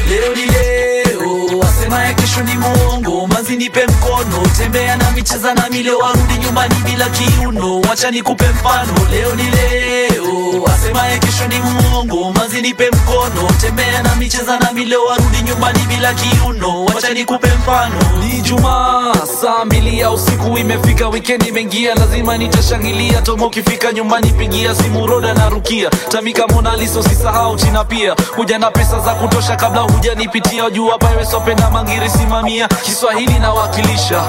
[0.09, 5.91] leo ni leo wasemaye kesho ni mwongo manzi nipe mkono tembea na micheza na mile
[5.91, 7.81] warudi nyumbani bila kiuno.
[7.81, 10.65] Wacha nikupe mfano leo ni leo.
[10.75, 13.49] Asemaye kesho ni mwongo manzi nipe mkono.
[13.61, 16.85] Tembea na micheza na mile warudi nyumbani bila kiuno.
[16.85, 17.95] Wacha nikupe mfano.
[18.25, 21.95] Ni jumaa saa mbili ya usiku imefika wikendi imeingia.
[21.95, 25.91] Lazima nitashangilia tomo ukifika nyumbani pigia simu roda na rukia.
[25.91, 28.17] Tamika monaliso usisahau china pia.
[28.37, 30.71] Huja na pesa za kutosha kabla hujanipitia.
[30.71, 32.69] Jua pirates wapenda mangiri simamia.
[32.69, 34.23] Kiswahili nawakilisha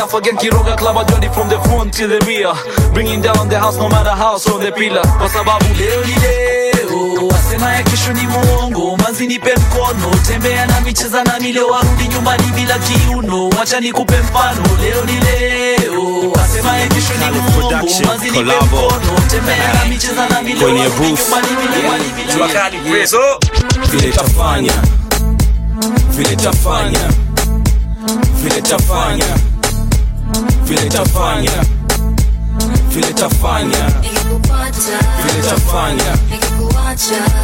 [0.00, 2.52] mamanzi again Kiroga club ajwadi from the front to the rear.
[2.94, 7.26] Bringing down the house no matter how so the pillar kwa sababu leo ni leo
[7.28, 8.96] wasemaye kesho ni mwongo.
[8.96, 13.48] Manzi nipe mkono tembea na micheza na mile warudi nyumbani bila kiuno.
[13.48, 17.86] Wacha nikupe mfano leo ni leo wasemaye kesho ni mwongo.
[18.06, 21.46] manzi nipe mkono tembea na micheza na mile warudi nyumbani
[22.16, 23.18] bila Jua kali preso.
[23.90, 24.72] vile tafanya
[26.10, 27.00] vile tafanya
[28.42, 29.24] vile tafanya
[30.70, 31.50] vile tafanya
[32.88, 33.90] vile tafanya
[35.22, 36.16] vile tafanya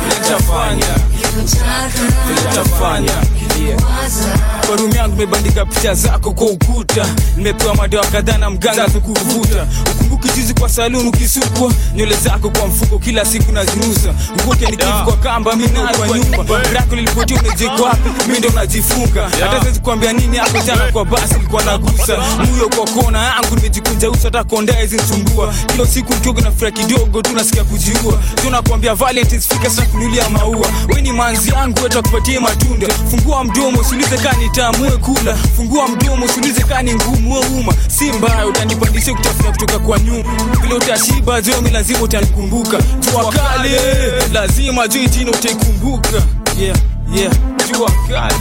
[0.03, 0.95] vile tafanya
[2.27, 3.13] vile tafanya
[4.67, 7.07] kwa rumu yangu imebandika picha zako kwa ukuta.
[7.37, 11.73] Nimepewa madawa kadhaa na mganga za kuvuta ukumbuki juzi kwa saluni ukisukwa.
[11.95, 16.63] Nywele zako kwa mfuko kila siku nazirusa, ukoke nikivu kwa kamba mi nayo kwa nyumba.
[16.73, 18.09] Rako lilipotia unajiko wapi?
[18.39, 22.17] Ndo najifunga hata siwezi kuambia nini hapo jana kwa basi nilikuwa nagusa.
[22.51, 27.23] Muyo kwa kona yangu nimejikunja jausi hata kondaa izinsumbua kila siku mkiogo na fura kidogo
[27.23, 28.23] tunasikia kujiua.
[28.35, 30.67] Tunakwambia valentines fika sasa kunulia maua.
[30.95, 32.87] We ni manzi yangu wetu akupatie matunda.
[33.11, 35.37] Fungua mdomo usiulize kaa nitamue kula.
[35.57, 37.73] Fungua mdomo usiulize kaa ni ngumu uma.
[37.89, 40.25] Si mbaya utanipandisha kutafuta kutoka kwa nyuma
[40.63, 42.79] vile utashiba jomi lazima utanikumbuka.
[43.01, 43.71] Jua kali
[44.33, 46.23] lazima juu itino utaikumbuka
[46.61, 46.77] yeah,
[47.15, 47.33] yeah.
[47.73, 48.35] jua kali.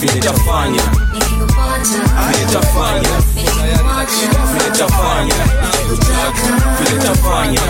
[0.00, 0.82] Vile tafanya
[1.78, 3.14] nitafanya
[4.54, 5.38] nitafanya
[6.84, 7.64] nitafanya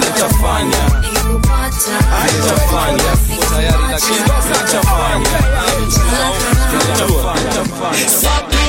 [0.00, 0.82] nitafanya
[2.24, 3.12] nitafanya
[4.68, 5.38] nitafanya
[7.38, 8.67] nitafanya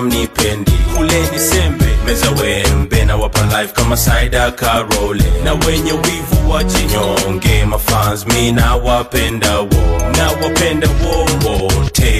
[0.00, 0.72] hamnipendi.
[0.96, 5.24] Kule ni sembe meza wembe na wapa life kama saida karole.
[5.44, 9.68] Na wenye wivu wachinyonge mafans mi na wapenda wo.
[10.16, 11.26] Na wapenda wo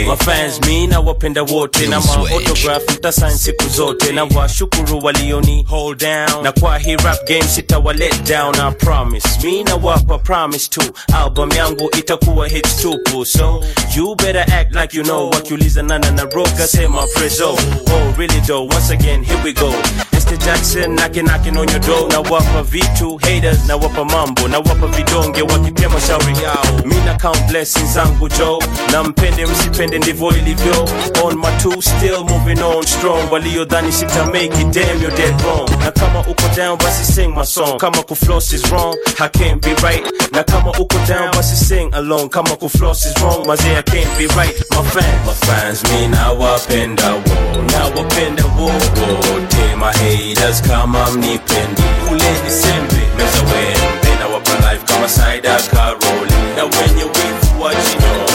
[0.06, 6.42] mafans mi nawapenda wote na maautograph mtasain siku zote na washukuru walioni hold down.
[6.42, 9.28] Na kwa hii rap game sitawa let down I promise.
[9.44, 10.82] Mi nawapa promise tu
[11.14, 13.24] album yangu itakuwa hits tupu.
[13.26, 13.64] So
[13.96, 17.48] you better act like you know wakiuliza nana na roga sema prezo.
[17.50, 19.72] Oh really though once again here we go.
[20.12, 20.36] Mr.
[20.44, 22.08] Jackson knocking knocking on your door.
[22.08, 27.14] Na wapa vitu haters na wapa mambo na wapa vidonge wakitema shauri yao mi na
[27.18, 28.62] count blessings zangu jo
[28.92, 29.44] na mpende
[29.80, 30.88] msipende ndivyo ilivyo
[31.24, 33.32] on my two still moving on strong.
[33.32, 35.70] Waliodhani sita make it damn you're dead wrong.
[35.84, 37.78] Na kama uko down basi sing my song.
[37.78, 38.94] Kama kufloss is wrong.
[39.20, 40.04] I can't be right.
[40.32, 42.28] Na kama uko down basi sing along.
[42.28, 43.46] Kama kufloss is wrong.
[43.46, 44.54] Mazee I can't be right.
[44.70, 45.26] My fans.
[45.26, 53.42] My fans mi nawapenda wo nawapenda wo wote my haters kama mnipendi kuleni sembe meza
[53.42, 58.29] wembe na wapa life kama saida karoli na wenye wivu wajinyonge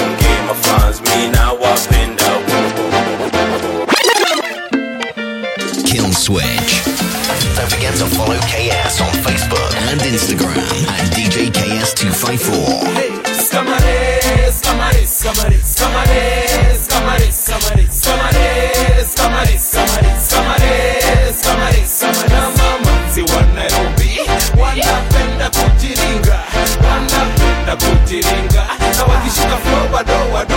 [5.88, 6.84] Kill Switch.
[7.56, 10.58] Don't forget to follow KS on Facebook and Instagram
[10.92, 12.52] at DJ KS254.
[13.40, 18.42] Scamares, scamares, scamares, scamares, scamares, scamares, scamares,
[19.14, 22.30] scamares, scamares, scamares, scamares, scamares.
[22.30, 24.20] Na mamanzi wa Nairobi
[24.62, 26.40] wanapenda kujiringa,
[26.84, 28.64] wanapenda kujiringa,
[28.98, 30.55] na wakishika flow bado wadunda,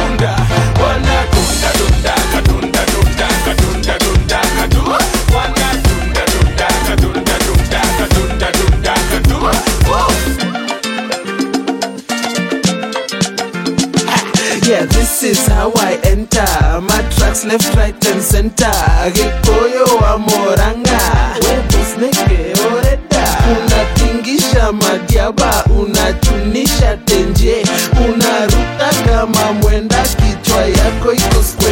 [15.21, 16.47] this is how I enter.
[16.81, 18.71] My tracks left, right, and center.
[19.15, 21.01] Gikoyo wa Moranga,
[21.43, 23.25] webos neke oreda.
[23.49, 27.63] Unatingisha madiaba, unachunisha tenje,
[28.09, 31.68] unaruta kama mwenda, kichwa yako iko skwembe,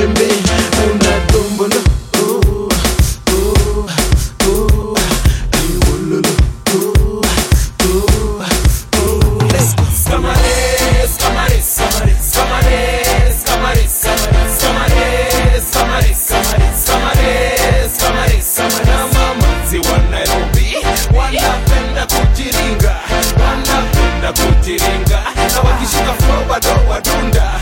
[26.57, 27.55] I don't, I don't die.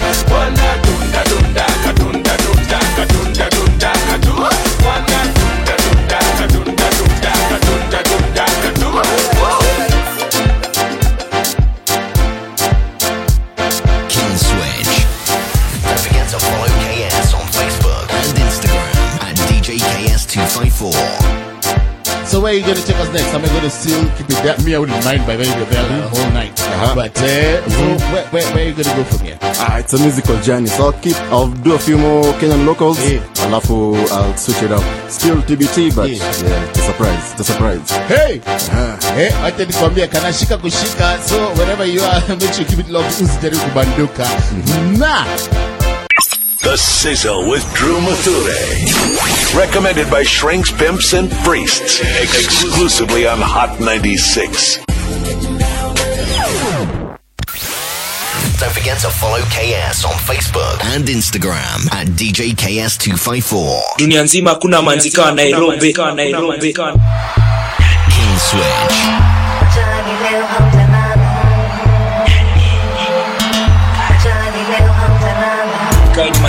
[22.35, 23.33] So where are you going to take us next?
[23.33, 24.59] Am I going to still keep it there.
[24.67, 26.51] Me, I wouldn't mind by maybe there the whole night.
[26.59, 26.95] Uh-huh.
[26.97, 29.39] But uh, so where, where, where are you going to go from here?
[29.41, 30.67] Ah, it's a musical journey.
[30.67, 32.99] So I'll keep, I'll do a few more Kenyan locals.
[32.99, 33.21] Yeah.
[33.47, 34.83] Alafu, I'll switch it up.
[35.09, 37.33] Still TBT, but yeah, yeah it's a surprise.
[37.39, 37.89] It's a surprise.
[38.11, 38.41] Hey!
[38.45, 39.21] Uh-huh.
[39.21, 43.21] Eh, wacha nikwambia kanashika kushika so wherever you are make sure you keep it locked
[43.21, 44.29] usijaribu kubanduka
[44.99, 45.27] na
[46.65, 49.57] The Sizzle with Drew Mathure.
[49.57, 52.01] Recommended by Shrinks, Pimps, and Priests.
[52.01, 54.79] Exclusively on Hot 96.
[58.59, 63.81] Don't forget to follow KS on Facebook and Instagram at DJ KS254.
[63.99, 65.93] dunia nzima hakuna manzika nairobi
[68.09, 69.34] King Switch.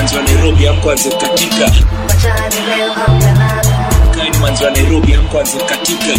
[0.05, 1.71] Manzi wa nairobi amkwanze katika.
[4.15, 6.13] Kaini manzi wa nairobi amkwanze katika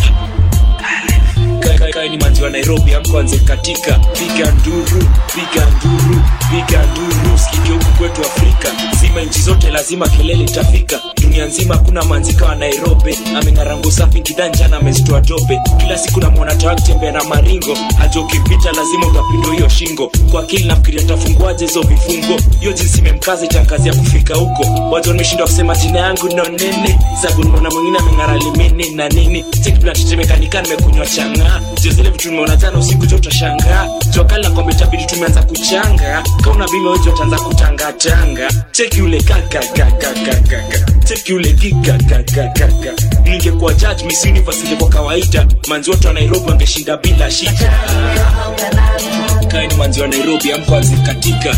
[2.07, 7.39] Ka- ni maziwa wa nairobi amkwanze katika piga nduru piga nduru piga nduru.
[7.39, 8.69] Sikike huku kwetu afrika.
[9.01, 11.01] Zima nchi zote lazima kelele itafika.
[11.23, 13.19] Dunia nzima hakuna manzika wa nairobi.
[13.37, 17.77] Ameng'arango safi kidanjana amezitoa tope kila siku namwona tawa kutembea na maringo.
[17.99, 20.11] Hata ukipita lazima utapindwa hiyo shingo.
[20.31, 22.41] Kwa akili nafikiria tafunguaje hizo vifungo?
[22.61, 24.63] Hiyo jinsi imemkaza itamkazi ya kufika huko.
[24.91, 29.43] Watu wameshindwa kusema jina yangu no nene sabu mwana mwingine ameng'ara limini na nini?
[29.43, 31.61] Tekplatetemekanika nimekunywa chang'aa
[31.97, 36.23] zile vitu nimeona jana usiku cho utashangaa jokali na kwamba itabidi tumeanza kuchanga.
[36.45, 40.63] Kauna bima wejo utaanza kutangatanga cheki ule kakakakakakaka
[41.05, 42.69] cheki ule kikakakakaka
[43.25, 45.47] ningekuwa judge miss universe ingekuwa kawaida.
[45.69, 47.73] Manzi wote wa nairobi wangeshinda bila shida.
[49.49, 51.57] Kaini manzi wa nairobi amkwanzi katika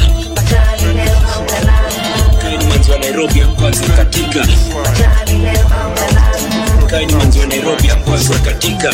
[2.43, 4.47] kaini manzi wa nairobi amkwanzi katika
[6.91, 8.89] kaini manzi wa nairobi amkwanzi katika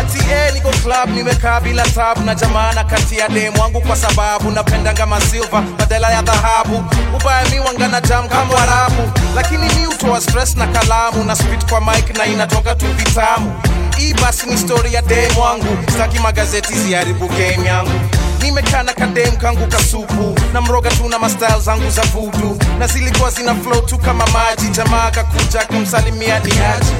[0.00, 4.50] ati eh, niko club nimekaa bila tabu na jamana kati ya demu wangu kwa sababu
[4.50, 6.84] napendanga masilva badala ya dhahabu.
[7.16, 9.02] Ubaya mi wangana jam kama warabu
[9.34, 13.60] lakini mi utoa stress na kalamu na spit kwa mike na inatoka tu vitamu.
[13.96, 18.00] Hii basi ni story ya demu wangu staki magazeti ziharibu game yangu
[18.48, 20.34] nimekaa na kadem kangu kasupu.
[20.52, 22.58] Na mroga tu na mastyle zangu za vudu.
[22.78, 24.68] Na zilikuwa zina flow tu kama maji.
[24.68, 26.92] Jamaa kakuja kumsalimia ni haji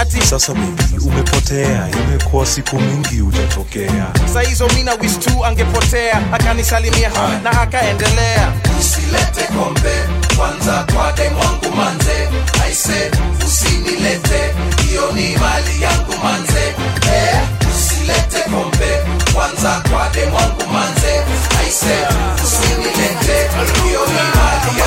[0.00, 1.88] ati sasa bibi umepotea.
[1.92, 4.06] Imekuwa siku mingi ujatokea.
[4.34, 6.20] saa hizo mina wish tu angepotea.
[6.32, 7.10] Akanisalimia
[7.42, 8.52] na akaendelea.
[8.80, 9.94] Usilete kombe.
[10.36, 12.28] Kwanza kwa dem wangu manze
[12.64, 13.10] aise
[13.46, 14.54] usinilete.
[14.88, 16.66] Hiyo ni mali yangu manze.
[17.14, 17.38] Eh,
[17.76, 19.02] usilete kombe
[19.36, 21.12] kwanza kwa dem wangu manze
[21.60, 21.96] aise
[22.44, 23.48] usinilete
[23.84, 24.80] hiyo ni mali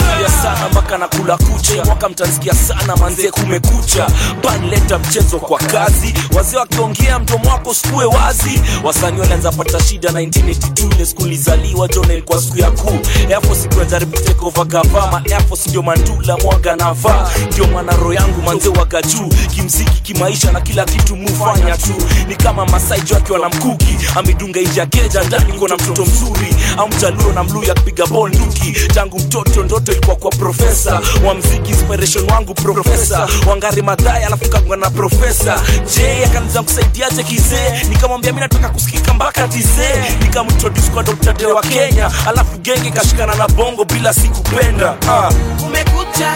[0.00, 1.84] mufulia sana mpaka na kula kucha.
[1.84, 4.06] Mwaka mtansikia sana manzee kumekucha.
[4.44, 6.14] Banleta mchezo kwa kazi.
[6.36, 8.60] Wazee wakiongea mdomo wako sikue wazi.
[8.84, 12.98] Wasanii walianza pata shida 1982 ile skuli lizaliwa jona ilikuwa siku ya kuu.
[13.28, 15.22] Airforce ikiwa jaribu kutekova gavama.
[15.24, 19.28] Airforce ndio mandula mwaga navaa ndio manaro yangu manzee waga juu.
[19.54, 21.94] Kimziki kimaisha na kila kitu mufanya tu.
[22.28, 23.96] Ni kama masaijo akiwa na mkuki.
[24.14, 26.54] Amidunga nje ya keja ndani iko na mtoto mzuri.
[26.78, 31.00] Au mjaluo na mluya kupiga bol nduki tangu mtoto ndoto ilikuwa kwa profesa.
[31.26, 33.28] Wa mziki inspiration wangu profesa.
[33.48, 35.60] Wangari madhai alafu kagwa na profesa.
[35.96, 37.82] Je akaniza kusaidiaje kizee?
[37.88, 40.02] Nikamwambia mi nataka kusikika mpaka tizee.
[40.22, 42.10] Nikamtroduce kwa dr de wa kenya.
[42.26, 44.94] Alafu genge kashikana na bongo bila sikupenda.
[45.10, 45.30] Ah.
[45.66, 46.32] umekucha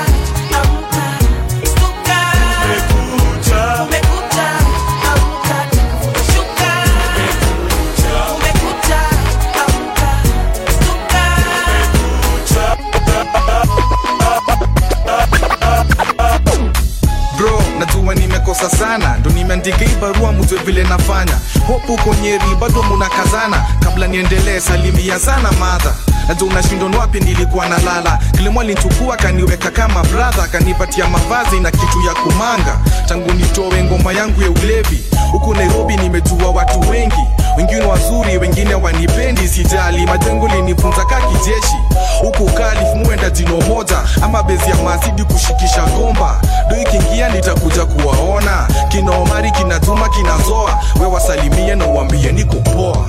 [18.50, 19.18] kosa sana.
[19.22, 21.32] Dunia nimeandika hii barua mjue vile nafanya.
[21.66, 25.94] Hopu konyeri bado munakazana kabla niendelee salimia sana madha
[26.28, 32.14] najua unashindon wapi nilikuwa nalala kilimo alinchukua kaniweka kama bradha kanipatia mavazi na kitu ya
[32.14, 32.78] kumanga.
[33.06, 35.00] Tangu nitowe ngoma yangu ya ulevi
[35.32, 37.24] huku nairobi nimejua watu wengi.
[37.56, 40.06] Wengine wazuri wengine wanipendi sijali.
[40.06, 41.76] Majengo linifunza ka kijeshi.
[42.20, 43.98] Huku kalif muenda jino moja.
[44.22, 46.40] Ama bezi ya mazidi kushikisha gomba.
[46.70, 48.68] Do ikiingia nitakuja kuwaona.
[48.88, 53.06] Kina sukari kinatuma kinazoa we wasalimie na uambie niko poa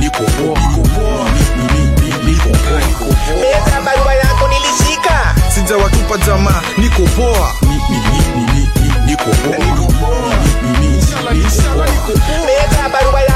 [0.00, 0.60] niko poa
[3.40, 4.14] meza barua
[5.54, 7.52] sijawatupa jamaa niko poa
[12.92, 13.35] barua yako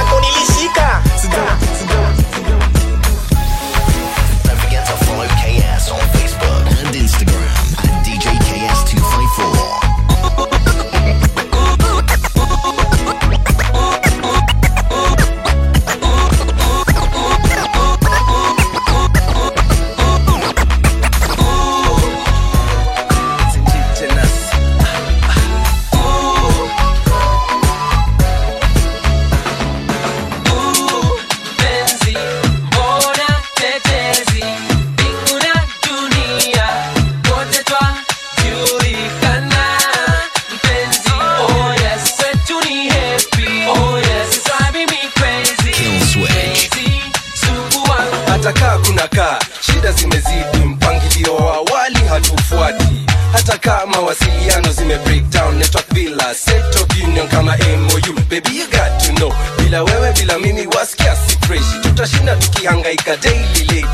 [49.72, 52.84] shida zimezidi mpangilio wa awali hatufuati.
[53.32, 59.06] Hata kama wasiliano zime breakdown network bila set of union kama mou baby you got
[59.06, 59.32] to know.
[59.58, 63.86] Bila wewe bila mimi wasikia si fresh, tutashinda tukihangaika daily lady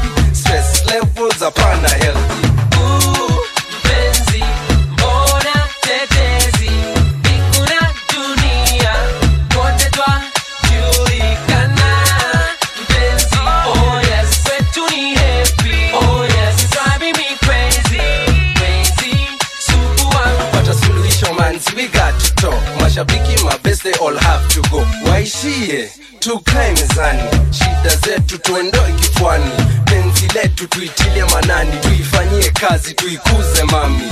[32.69, 34.03] kazi tuikuze mami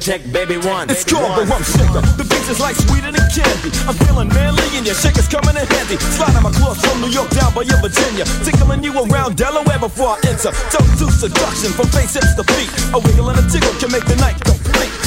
[0.00, 0.88] check, baby one.
[0.88, 2.00] It's cool, but I'm sicker.
[2.16, 3.70] The beats is like sweeter than candy.
[3.84, 6.00] I'm feeling manly and your shaker's coming in handy.
[6.16, 8.24] Sliding my clothes from New York down by your Virginia.
[8.42, 10.50] Tickling you around Delaware before I enter.
[10.72, 12.72] Don't do seduction from face hips to feet.
[12.96, 14.59] A wiggle and a tickle can make the night complete.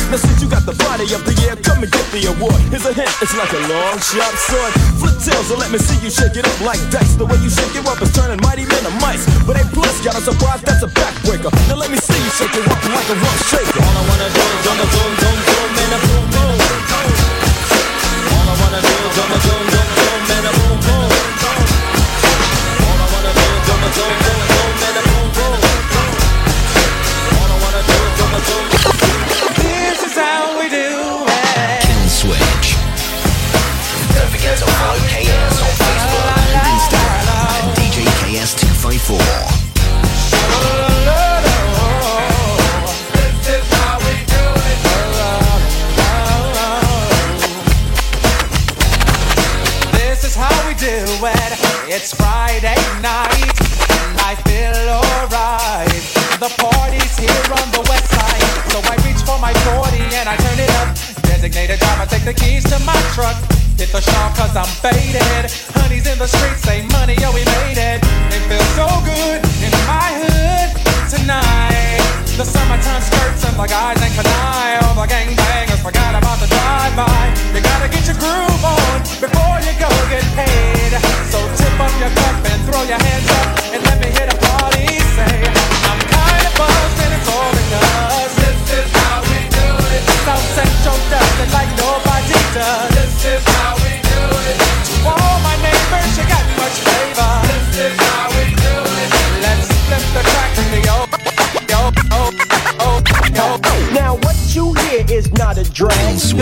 [0.09, 2.59] Now since you got the body of the year, come and get the award.
[2.71, 4.71] Here's a hint, it's like a long sharp sword.
[4.99, 7.15] Flip tails and let me see you shake it up like dice.
[7.15, 9.23] The way you shake it up is turning mighty men to mice.
[9.45, 11.51] But A plus got a surprise, that's a backbreaker.
[11.69, 13.79] Now let me see you shake it up like a rough shaker.
[13.79, 15.52] All I wanna do is jump a boom
[64.01, 65.21] cause I'm faded.
[65.77, 66.62] Honey's in the streets,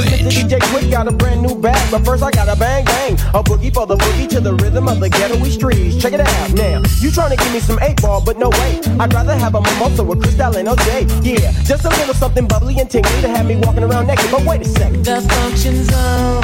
[0.02, 0.28] Mr.
[0.30, 3.44] DJ Quik got a brand new bag, but first I got a bang bang, a
[3.44, 6.02] boogie for the boogie to the rhythm of the ghetto streets.
[6.02, 6.82] Check it out now.
[6.99, 8.80] You trying to give me some eight ball, but no way.
[8.99, 11.23] I'd rather have a mimosa with Cristal and OJ.
[11.23, 14.32] Yeah, just a little something bubbly and tingly to have me walking around naked.
[14.32, 15.06] But wait a second.
[15.06, 16.44] The function's on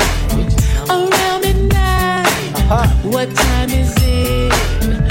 [0.90, 2.28] around midnight.
[2.70, 3.10] Uh-huh.
[3.10, 5.07] What time is it?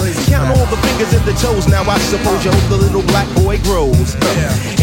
[0.00, 0.30] Sober.
[0.30, 1.68] Count all the fingers and the toes.
[1.68, 4.16] Now I suppose you hope the little black boy grows.
[4.16, 4.81] 18 years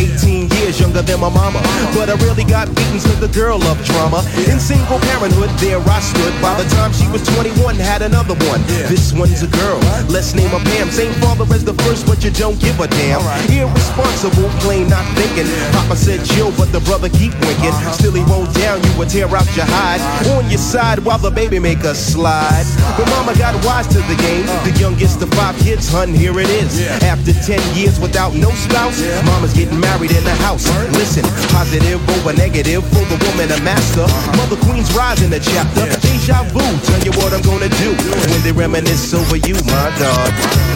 [0.99, 1.59] younger than my mama,
[1.95, 4.23] but I really got beaten to the girl of drama.
[4.47, 6.33] In single parenthood, there I stood.
[6.41, 8.61] By the time she was 21, had another one.
[8.87, 9.79] This one's a girl.
[10.09, 10.91] Let's name her Pam.
[10.91, 13.21] Same father as the first, but you don't give a damn.
[13.49, 15.47] Irresponsible, plain not thinking.
[15.71, 17.75] Papa said chill, but the brother keep winking.
[17.93, 20.01] Still he won't down you, would tear out your hide.
[20.35, 22.65] On your side while the baby make a slide.
[22.97, 24.45] But mama got wise to the game.
[24.67, 26.81] The youngest of five kids, hun, here it is.
[27.03, 30.67] After 10 years without no spouse, mama's getting married in the house.
[30.93, 34.05] Listen, positive over negative for the woman a master.
[34.37, 35.85] Mother Queen's rise in the chapter.
[36.01, 37.93] Deja vu, tell you what I'm gonna do
[38.29, 40.68] when they reminisce over you, my dog.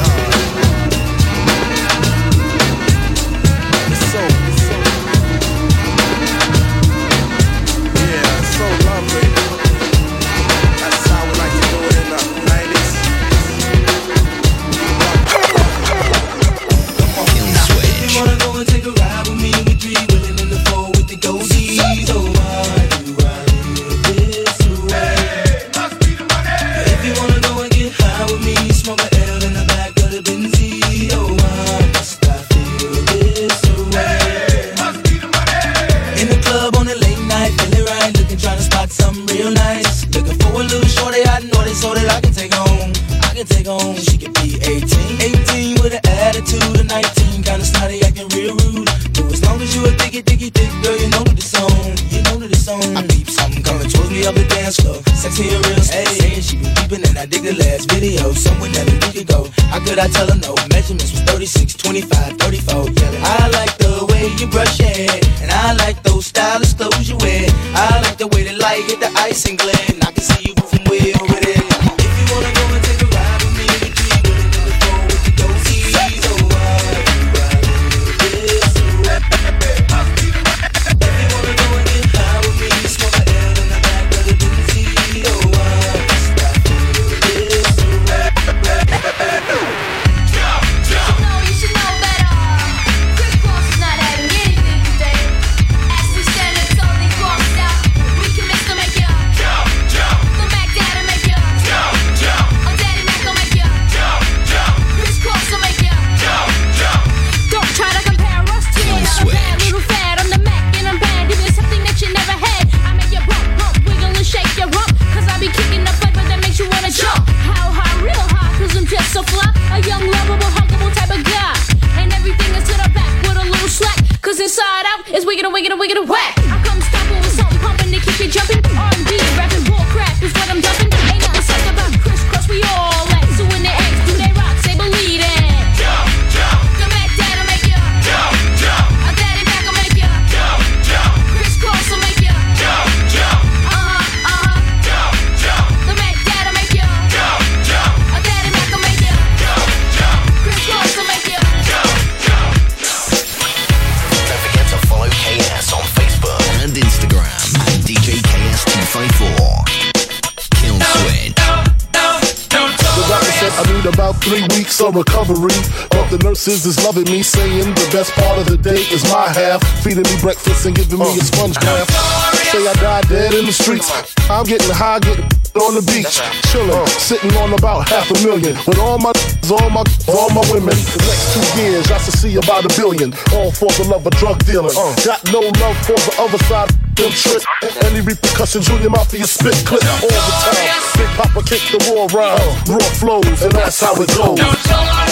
[178.03, 178.55] Half a million.
[178.67, 179.11] With all my
[179.51, 180.75] all my all my women.
[180.75, 183.13] The next two years I should see about a billion.
[183.33, 184.75] All for the love of drug dealing.
[184.75, 184.95] Uh.
[185.05, 186.69] Got no love for the other side.
[186.95, 187.41] Them trip.
[187.85, 190.81] Any repercussions, Junior Mafia spit clip all the time.
[190.97, 192.39] Big Papa kick the raw rhyme,
[192.69, 195.02] raw flows, and that's how it goes.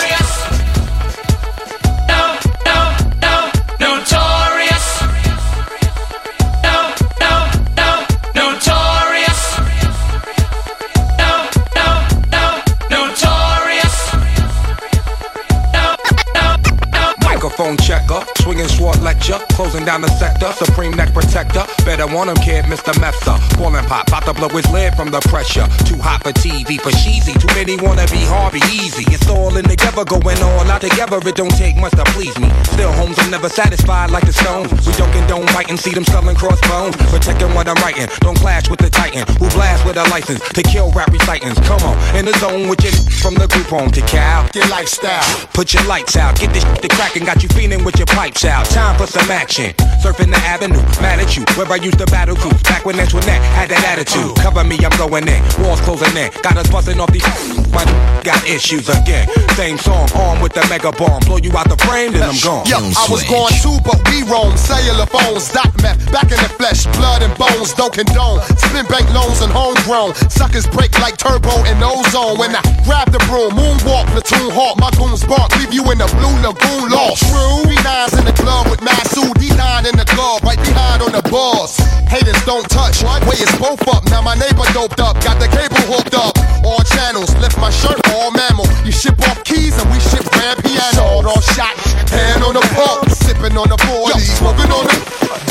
[19.71, 21.80] Closing down the sector, supreme neck protector.
[22.01, 22.97] Better want him, kid, Mr.
[22.97, 23.37] Mepsa.
[23.61, 25.69] Ballin' pop, about to blow his lid from the pressure.
[25.85, 27.37] Too hot for TV, for cheesy.
[27.37, 29.05] Too many wanna be Harvey Easy.
[29.13, 31.19] It's all in together, going all out together.
[31.21, 32.49] It don't take much to please me.
[32.73, 34.71] Still, homes, I'm never satisfied like the Stones.
[34.81, 36.95] We joking, don't condone fighting, see them selling crossbones.
[37.13, 39.21] Protecting what I'm writing, don't clash with the Titan.
[39.37, 41.59] Who blast with a license to kill rap recitants.
[41.69, 44.49] Come on, in the zone with your from the group home to Cal.
[44.55, 45.21] Your lifestyle.
[45.53, 48.65] Put your lights out, get this to crackin', got you feeling with your pipes out.
[48.65, 49.69] Time for some action.
[50.01, 51.45] Surfing the avenue, mad at you.
[51.53, 52.51] Where I used to battle crew.
[52.63, 54.35] Back when that Antoinette had that attitude.
[54.37, 55.41] Cover me, I'm going in.
[55.59, 56.31] Walls closing in.
[56.41, 57.25] Got us busting off these.
[57.75, 57.83] My
[58.23, 59.27] got issues again.
[59.55, 61.19] Same song, armed with the mega bomb.
[61.25, 62.65] Blow you out the frame, then I'm gone.
[62.67, 64.55] Yo, I was going too, but we roam.
[64.55, 68.39] Cellular phones, dot map, back in the flesh, blood and bones, don't condone.
[68.59, 70.15] Spin bank loans and homegrown.
[70.29, 72.37] Suckers break like turbo and ozone.
[72.37, 76.07] When I grab the broom, moonwalk, platoon hawk, my goons bark, leave you in the
[76.15, 77.25] blue lagoon lost.
[77.25, 81.23] True, B9's in the club with Masu, D9 in the club, right behind on the
[81.29, 81.80] boss.
[82.11, 84.03] Haters don't touch, way it's both up.
[84.09, 86.35] Now my neighbor doped up, got the cable hooked up.
[86.63, 88.67] All channels, lift my shirt, all mammal.
[88.85, 90.91] You ship off keys and we ship grand piano.
[90.95, 91.75] Sawed off shot,
[92.11, 94.95] hand on the pump, sipping on the 40, smoking on the.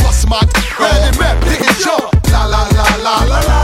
[0.02, 2.08] Bust my and map, didn't jump.
[2.32, 3.59] La la la la la la.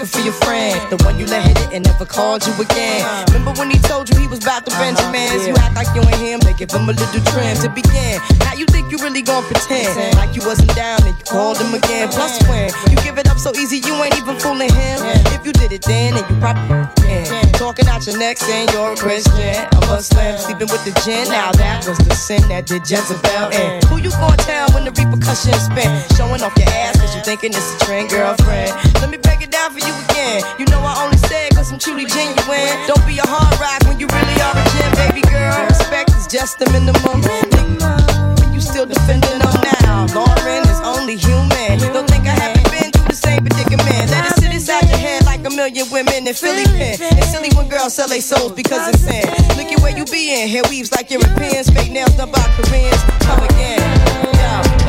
[0.00, 0.74] Looking for your friend.
[0.90, 3.04] The one you let hit it and never called you again.
[3.28, 5.46] Remember when he told you he was about to uh-huh, Benjamins?
[5.46, 8.20] You act like you ain't him, they give him a little trim to begin.
[8.40, 11.74] Now you think you really gon' pretend like you wasn't down and you called him
[11.74, 12.08] again.
[12.08, 14.98] Plus when you give it up so easy, you ain't even fooling him.
[15.36, 17.52] If you did it then, then you probably can.
[17.60, 21.28] Talking out your neck saying you're a Christian, a Muslim, sleeping with the gin.
[21.28, 23.84] Now that was the sin that did Jezebel in.
[23.88, 25.88] Who you gonna tell when the repercussions spin?
[26.16, 28.72] Showing off your ass cause you thinking it's a trend, girlfriend.
[31.80, 32.76] Truly genuine.
[32.86, 35.64] Don't be a hard rock when you really are a gem, baby girl.
[35.64, 37.24] Respect is just the minimum.
[37.24, 40.04] Nigga, You still defending them now.
[40.12, 41.80] Lauryn is only human.
[41.92, 44.12] Don't think I haven't been through the same predicament.
[44.12, 47.00] Let it sit inside your head like a million women in Philly pen.
[47.16, 49.24] It's silly when girls sell their souls because it's sin.
[49.56, 50.48] Look at where you be in.
[50.48, 51.70] Hair weaves like Europeans.
[51.70, 53.00] Fake nails done by Koreans.
[53.24, 54.79] Come again.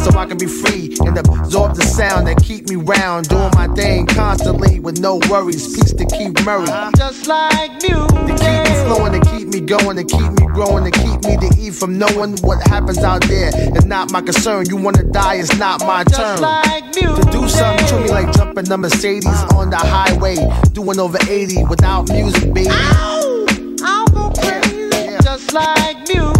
[0.00, 3.28] So I can be free and absorb the sound that keep me round.
[3.28, 5.74] Doing my thing constantly with no worries.
[5.76, 6.68] Peace to Keith Murray.
[6.68, 6.90] Uh-huh.
[6.96, 8.08] Just like music.
[8.08, 11.36] To keep me flowing, to keep me going, to keep me growing, to keep me
[11.36, 13.50] to eat from knowing what happens out there.
[13.54, 14.66] It's not my concern.
[14.70, 16.92] You wanna die, it's not my Just turn.
[16.92, 20.36] to do something to me like jumping the Mercedes on the highway.
[20.72, 22.70] Doing over 80 without music, baby.
[22.70, 25.18] I'll go crazy.
[25.22, 26.39] Just like music.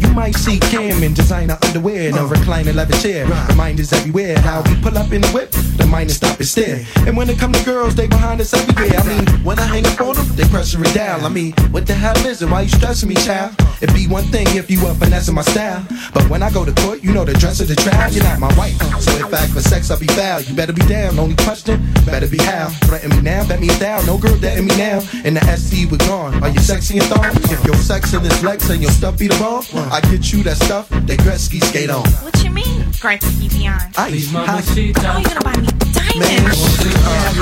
[0.00, 3.26] you might see Cam in designer underwear in a reclining leather chair.
[3.26, 4.34] The mind is everywhere.
[4.36, 6.84] Now we pull up in the whip, the mind is stop and stare.
[7.06, 8.98] And when it come to girls, they behind us everywhere.
[8.98, 11.24] I mean, when I hang up on them, they pressure it down.
[11.24, 12.50] I mean, what the hell is it?
[12.50, 13.54] Why you stressing me, child?
[13.80, 15.84] It'd be one thing if you up finessing my style.
[16.14, 18.10] But when I go to court, you know the dress of the trial.
[18.12, 18.76] You're not my wife.
[19.00, 20.40] So if I act for sex, I'll be foul.
[20.40, 21.18] You better be down.
[21.18, 22.68] Only question, better be how.
[22.88, 24.06] Threaten me now, bet me a down.
[24.06, 25.02] No girl dating me now.
[25.24, 26.42] And the SC we gone.
[26.42, 27.24] Are you sexy and thong?
[27.50, 29.64] If your sex in this Lex and your stuff be the bomb.
[29.86, 29.92] On.
[29.92, 32.02] I get you that stuff that Gretzky skate on.
[32.22, 33.94] What you mean, Gretzky Beyond?
[33.96, 36.60] Ice, How you gonna buy me diamonds?
[37.04, 37.32] Uh,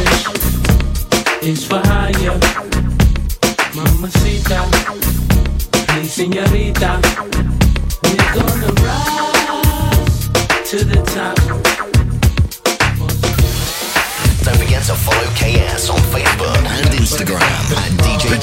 [1.42, 2.38] it's for hire.
[3.74, 4.60] Mamacita,
[5.92, 7.00] hey señorita,
[8.04, 10.18] we're gonna rise
[10.70, 11.36] to the top.
[14.44, 18.36] Don't forget to follow KS on Facebook and Instagram DJ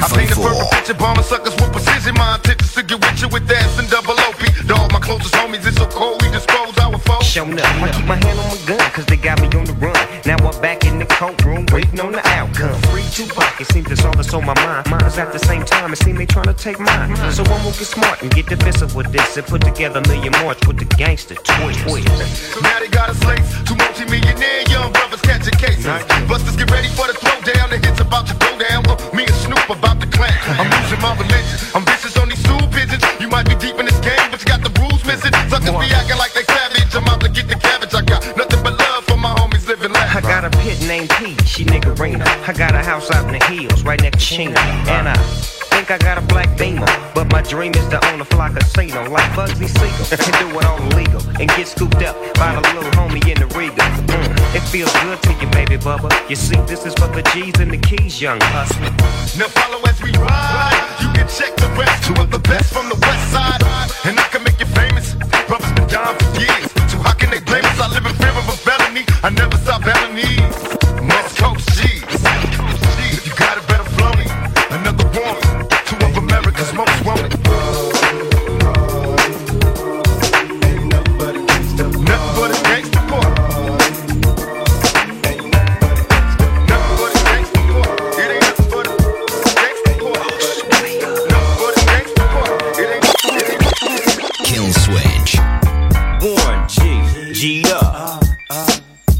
[0.00, 0.70] I paint a perfect KS254.
[0.72, 2.14] picture, bomber suckers with precision.
[2.14, 4.42] My intentions to get with you with ass and double OP.
[4.72, 7.24] All my closest homies, it's so cold, we dispose our foes.
[7.24, 9.74] Shown up, I keep my hand on my gun, cause they got me on the
[9.74, 9.94] run.
[10.24, 12.80] Now I'm back in the courtroom, waiting on the outcome.
[12.90, 14.88] Free Tupac, it seems that's all that's on my mind.
[14.90, 17.14] Mine's at the same time, it seems they trying to take mine.
[17.32, 20.32] So I'm gonna get smart and get defensive with this and put together a million
[20.42, 21.84] march with the gangster twist.
[22.62, 23.66] Now they got us laced.
[23.66, 25.86] Two multi-millionaire young brothers catching cases.
[26.28, 27.70] Busters get ready for the throwdown.
[27.70, 28.84] The hits about to go down.
[29.12, 30.32] Me and Snoop about to clan.
[30.56, 31.56] I'm losing my religion.
[31.74, 33.02] I'm vicious on these stool pigeons.
[33.20, 35.32] You might be deep in this game, but you got the rules missing.
[35.50, 36.94] Suckers be acting like they savage.
[36.94, 37.94] I'm out to get the cabbage.
[37.94, 41.34] I got nothing but love for my homies living I got a pit named P,
[41.44, 42.26] she nigga niggerina.
[42.48, 44.60] I got a house out in the hills, right next to Chino.
[44.60, 45.16] And I
[45.74, 46.86] think I got a black beamer.
[47.14, 50.06] But my dream is to own a fly casino like Bugsy Siegel.
[50.14, 51.22] and do it all illegal.
[51.40, 53.86] And get scooped up by the little homie in the Regal.
[54.06, 56.10] Mm, it feels good to you, baby bubba.
[56.30, 58.92] You see, this is for the G's and the keys, young hustler.
[59.38, 60.78] Now follow as we ride.
[61.02, 62.06] You can check the rest.
[62.06, 63.62] Two of the best from the west side.
[64.06, 65.14] And I can make you famous.
[65.48, 66.66] Brothers been dying for years.
[66.90, 67.78] So how can they blame us?
[67.80, 69.04] I live in fear of a felony.
[69.26, 70.54] I never stop felonies.
[71.10, 71.83] West Coast G's.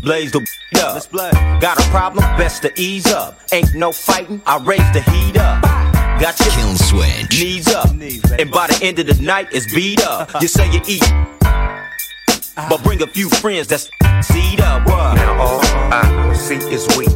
[0.05, 0.47] Blaze the
[0.83, 1.61] up.
[1.63, 2.25] Got a problem?
[2.37, 3.41] Best to ease up.
[3.53, 5.63] Ain't no fighting, I raise the heat up.
[6.21, 7.41] Got your Kill switch.
[7.41, 7.89] knees up.
[8.39, 10.31] And by the end of the night, it's beat up.
[10.43, 11.03] You say you eat.
[12.69, 13.89] But bring a few friends that's
[14.29, 14.87] seed up.
[14.87, 15.15] What?
[15.15, 17.07] Now all I see is we.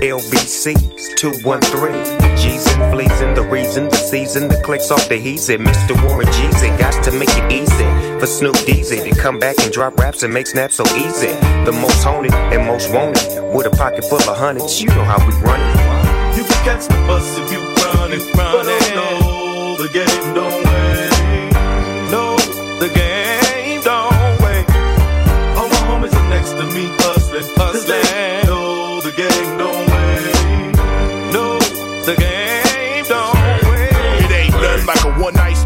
[0.00, 2.36] LBC's 213.
[2.36, 5.60] G's and fleas and the reason, the season, the clicks off the he's it.
[5.60, 5.96] Mr.
[6.04, 9.96] Warren Jeezy got to make it easy for Snoop Deezy to come back and drop
[9.98, 11.32] raps and make snaps so easy.
[11.64, 14.80] The most haunted and most wanted with a pocket full of hundreds.
[14.82, 16.36] You know how we run it.
[16.36, 18.94] You can catch the bus if you run it, run it.
[18.94, 22.10] No, the game don't wait.
[22.10, 22.36] No,
[22.80, 23.15] the game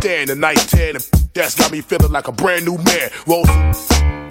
[0.00, 0.96] stand, a night ten.
[0.96, 1.04] and
[1.34, 3.10] That's got me feeling like a brand new man.
[3.26, 4.28] Roll some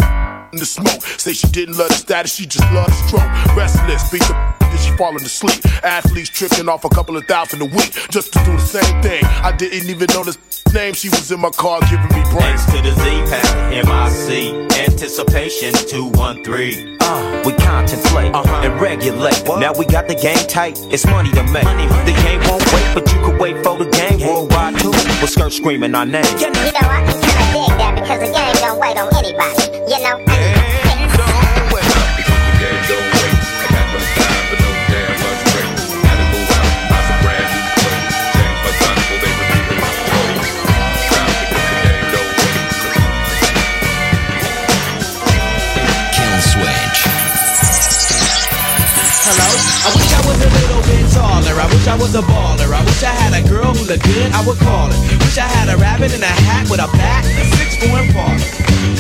[0.52, 1.02] in the smoke.
[1.04, 3.56] Say she didn't love the status, she just loved the stroke.
[3.56, 5.66] Restless, beat the then she falling asleep.
[5.84, 9.24] Athletes tripping off a couple of thousand a week just to do the same thing.
[9.24, 10.38] I didn't even know this
[10.74, 10.94] name.
[10.94, 12.66] She was in my car giving me brains.
[12.66, 16.98] to the Z pack, MIC, anticipation 213.
[17.02, 19.44] Uh, we contemplate uh and regulate.
[19.46, 21.64] Now we got the game tight, it's money to make.
[21.64, 25.09] The game won't wait, but you could wait for the game worldwide too.
[25.22, 26.24] With skirt screaming our name.
[26.40, 29.68] You know, I can kinda dig that because the game don't wait on anybody.
[29.92, 30.16] You know?
[46.16, 47.00] Kill switch.
[49.28, 49.50] Hello?
[49.84, 50.69] I wish I was a little bit
[51.14, 51.56] taller.
[51.60, 52.74] I wish I was a baller.
[52.74, 54.32] I wish I had a girl who looked good.
[54.34, 55.00] I would call her.
[55.20, 57.26] Wish I had a rabbit in a hat with a bat
[57.58, 58.69] six four parlor.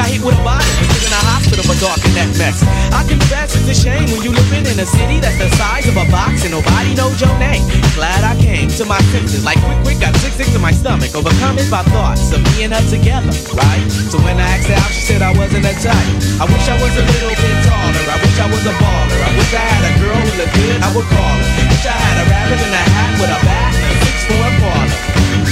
[0.00, 2.64] I got hit with a and put in a hospital for talking that mess.
[2.88, 6.00] I confess it's a shame when you living in a city that's the size of
[6.00, 7.60] a box and nobody knows your name.
[7.92, 11.12] Glad I came to my senses like quick, quick, got sick, sick to my stomach.
[11.12, 13.84] Overcome it by thoughts of me and her together, right?
[14.08, 16.08] So when I asked her out, she said I wasn't a type.
[16.40, 18.04] I wish I was a little bit taller.
[18.08, 19.20] I wish I was a baller.
[19.20, 20.80] I wish I had a girl who looked good.
[20.80, 21.48] I would call her.
[21.76, 23.40] Wish I had a rabbit in a hat with a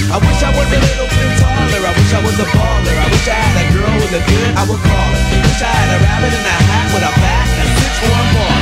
[0.09, 1.85] I wish I was a little bit taller.
[1.85, 2.97] I wish I was a baller.
[2.97, 5.21] I wish I had a girl with a good, I would call her.
[5.45, 8.57] Wish I had a rabbit in a hat with a bat and a six-one more.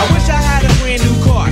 [0.00, 0.61] I wish I had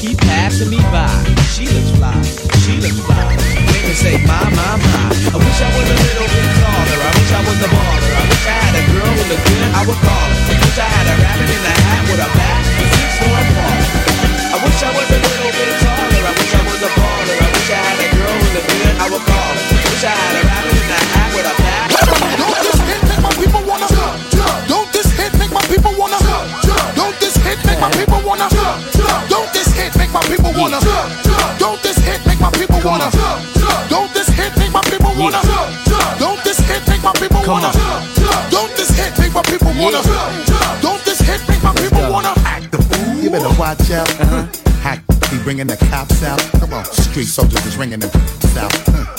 [0.00, 1.10] keep passing me by.
[1.54, 2.14] She looks fly,
[2.64, 3.36] she looks fly.
[3.70, 5.02] Make me say, my, my, my.
[5.32, 7.00] I wish I was a little bit taller.
[7.04, 8.12] I wish I was a baller.
[8.14, 10.40] I wish I had a girl who looked good, I would call her.
[10.50, 13.46] I wish I had a rabbit in a hat with a bat and six horn
[13.54, 13.78] ball.
[14.54, 15.23] I wish I was a
[47.14, 48.10] street soldiers is ringing them
[48.58, 48.72] out.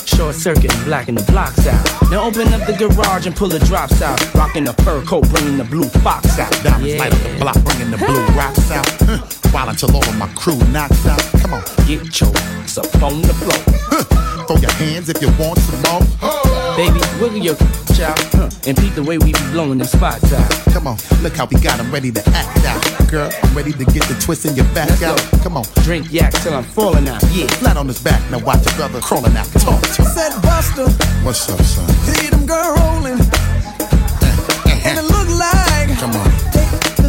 [0.06, 2.12] Short circuit and blacking the blocks out.
[2.12, 4.20] Now open up the garage and pull the drops out.
[4.36, 6.52] Rocking the fur coat, bringing the blue fox out.
[6.62, 8.86] Diamonds light up the block, bringing the blue rocks out.
[9.00, 9.20] Huh.
[9.52, 11.22] While until all of my crew knocks out.
[11.40, 14.46] Come on, get your ass up on the floor.
[14.46, 16.55] Throw your hands if you want some more.
[16.76, 17.56] Baby, wiggle your
[18.04, 20.52] out huh, and peep the way we be blowing them spots out.
[20.74, 23.08] Come on, look how we got 'em ready to act out.
[23.10, 25.18] Girl, I'm ready to get the twist in your back out.
[25.44, 27.24] Come on, drink yak till I'm falling out.
[27.32, 28.22] Yeah, flat on his back.
[28.30, 29.48] Now watch your brother crawling out.
[29.54, 30.12] Talk to him.
[30.12, 30.90] Said Buster,
[31.24, 31.88] What's up, son?
[32.04, 33.20] see them girl rolling.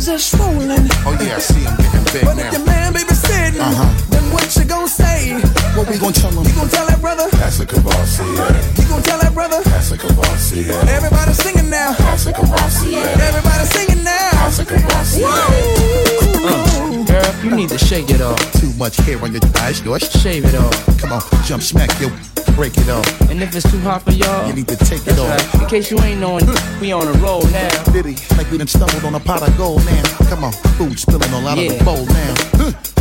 [0.06, 0.86] They're swollen.
[1.04, 2.46] Oh yeah, I see him getting big But now.
[2.46, 3.90] if your man baby sitting, Uh-huh.
[4.10, 5.34] then what you gonna say?
[5.74, 6.44] What we gonna tell him?
[6.46, 7.28] You gonna tell that brother?
[7.32, 8.82] That's a Kavasi, yeah.
[8.82, 9.60] You gonna tell that brother?
[9.64, 10.94] That's a Kavasi, yeah.
[10.96, 11.92] Everybody singing now.
[11.98, 13.26] That's a Kavasi, yeah.
[13.28, 14.30] Everybody singing now.
[14.32, 15.22] That's a Kavasi,
[16.46, 18.38] Uh, girl, you need to shake it off.
[18.60, 20.10] Too much hair on your eyes, yours.
[20.22, 20.74] Shave it off.
[21.00, 22.08] Come on, jump smack yo,
[22.54, 23.06] break it off.
[23.30, 25.28] And if it's too hot for y'all, You need to take it off.
[25.28, 25.62] right.
[25.62, 26.46] In case you ain't knowing,
[26.80, 27.68] we on a roll now.
[27.92, 30.02] Diddy, like we done stumbled on a pot of gold now.
[30.28, 32.34] Come on, food spilling all out of the bowl now.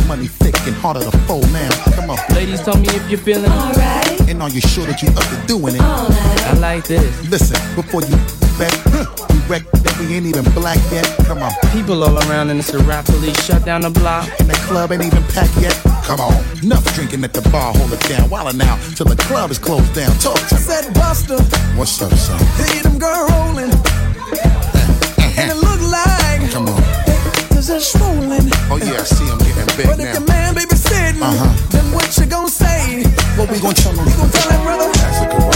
[0.06, 1.68] Money thick and harder to fold now.
[1.96, 2.18] Come on.
[2.34, 4.20] Ladies, tell me if you're feeling alright.
[4.28, 5.80] And are you sure that you up to doing it?
[5.82, 7.28] I like this.
[7.28, 8.16] Listen, before you
[8.56, 11.06] back, huh, we wreck that we ain't even black yet.
[11.26, 11.52] Come on.
[11.72, 14.28] People all around and it's a rap police shut down the block.
[14.40, 15.74] And the club ain't even packed yet.
[16.04, 16.34] Come on.
[16.62, 18.28] Enough drinking at the bar, hold it down.
[18.30, 20.10] While now, till the club is closed down.
[20.18, 20.60] Talk to me.
[20.60, 21.38] Said Buster,
[21.76, 22.38] What's up, son?
[22.64, 23.72] see them girl rolling.
[25.38, 26.82] And it look like Come on.
[27.52, 28.48] cause they're swollen.
[28.70, 31.68] Oh yeah, I see him getting big But if your man baby sitting, Uh-huh.
[31.70, 33.04] then what you gonna say?
[33.36, 34.06] What we gonna tell him?
[34.08, 34.88] You gonna tell that brother?
[34.96, 35.55] That's a Kavasi, yeah.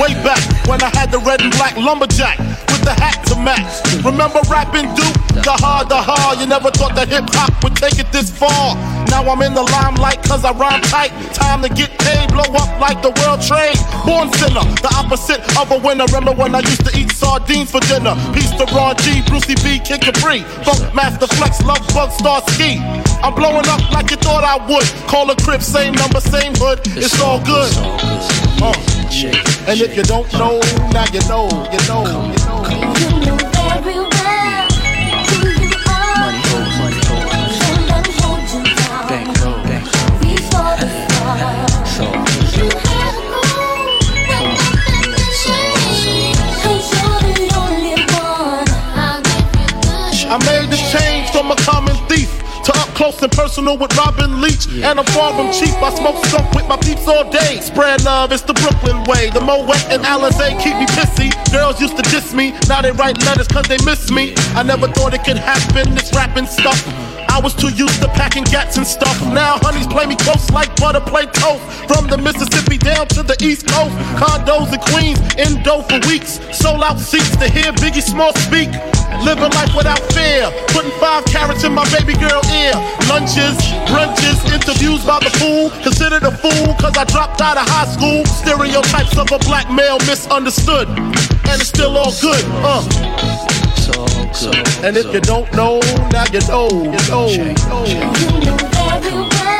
[0.00, 2.38] Way back when I had the red and black lumberjack
[2.72, 3.68] with the hat to match.
[4.00, 5.12] Remember rapping Duke?
[5.44, 6.40] The hard, the hard.
[6.40, 8.80] You never thought that hip hop would take it this far.
[9.12, 11.12] Now I'm in the limelight cause I rhyme tight.
[11.36, 13.76] Time to get paid, blow up like the world trade.
[14.08, 16.08] Born sinner, the opposite of a winner.
[16.08, 18.16] Remember when I used to eat sardines for dinner?
[18.32, 20.48] Peace to Ron G, Brucey B, Kid Capri.
[20.64, 22.80] Funk Master Flex, Love Bug, Star Ski.
[23.20, 24.88] I'm blowing up like you thought I would.
[25.12, 26.80] Call a crib, same number, same hood.
[26.96, 27.68] It's all good.
[28.62, 28.74] Uh.
[29.66, 30.60] And if you don't know,
[30.92, 33.19] now you know, you know, you know.
[53.50, 54.68] Personal with Robin Leach.
[54.68, 55.74] And I'm far from cheap.
[55.82, 57.58] I smoke skunk with my peeps all day.
[57.60, 59.28] Spread love, it's the Brooklyn way.
[59.30, 61.34] The Moet and Alizé keep me pissy.
[61.50, 64.34] Girls used to diss me, now they write letters cause they miss me.
[64.54, 66.78] I never thought it could happen, this rapping stuff.
[67.40, 69.16] I was too used to packing gats and stuff.
[69.32, 71.64] Now honeys play me close like butter play toast.
[71.88, 76.36] From the Mississippi down to the East Coast, condos in Queens, indo for weeks.
[76.52, 78.68] Sold out seats to hear Biggie Small speak.
[79.24, 82.76] Living life without fear, putting five carats in my baby girl ear.
[83.08, 83.56] Lunches,
[83.88, 85.72] brunches, interviews by the pool.
[85.80, 88.20] Considered a fool cause I dropped out of high school.
[88.36, 90.92] Stereotypes of a black male misunderstood.
[90.92, 93.59] And it's still all good, uh.
[94.82, 95.80] And if you don't know,
[96.12, 97.28] now you know, you know.
[97.28, 99.59] You know.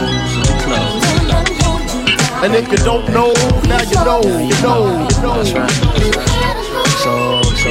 [2.43, 3.33] And if you don't know,
[3.69, 5.43] now you know, you know, you know.
[5.43, 7.69] So, so.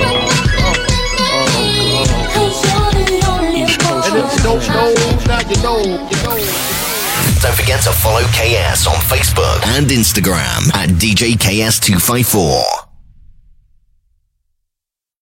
[4.06, 4.94] And if you don't know,
[5.26, 6.38] now you know, you know.
[7.42, 12.89] Don't forget to follow KS on Facebook and Instagram at DJ KS254.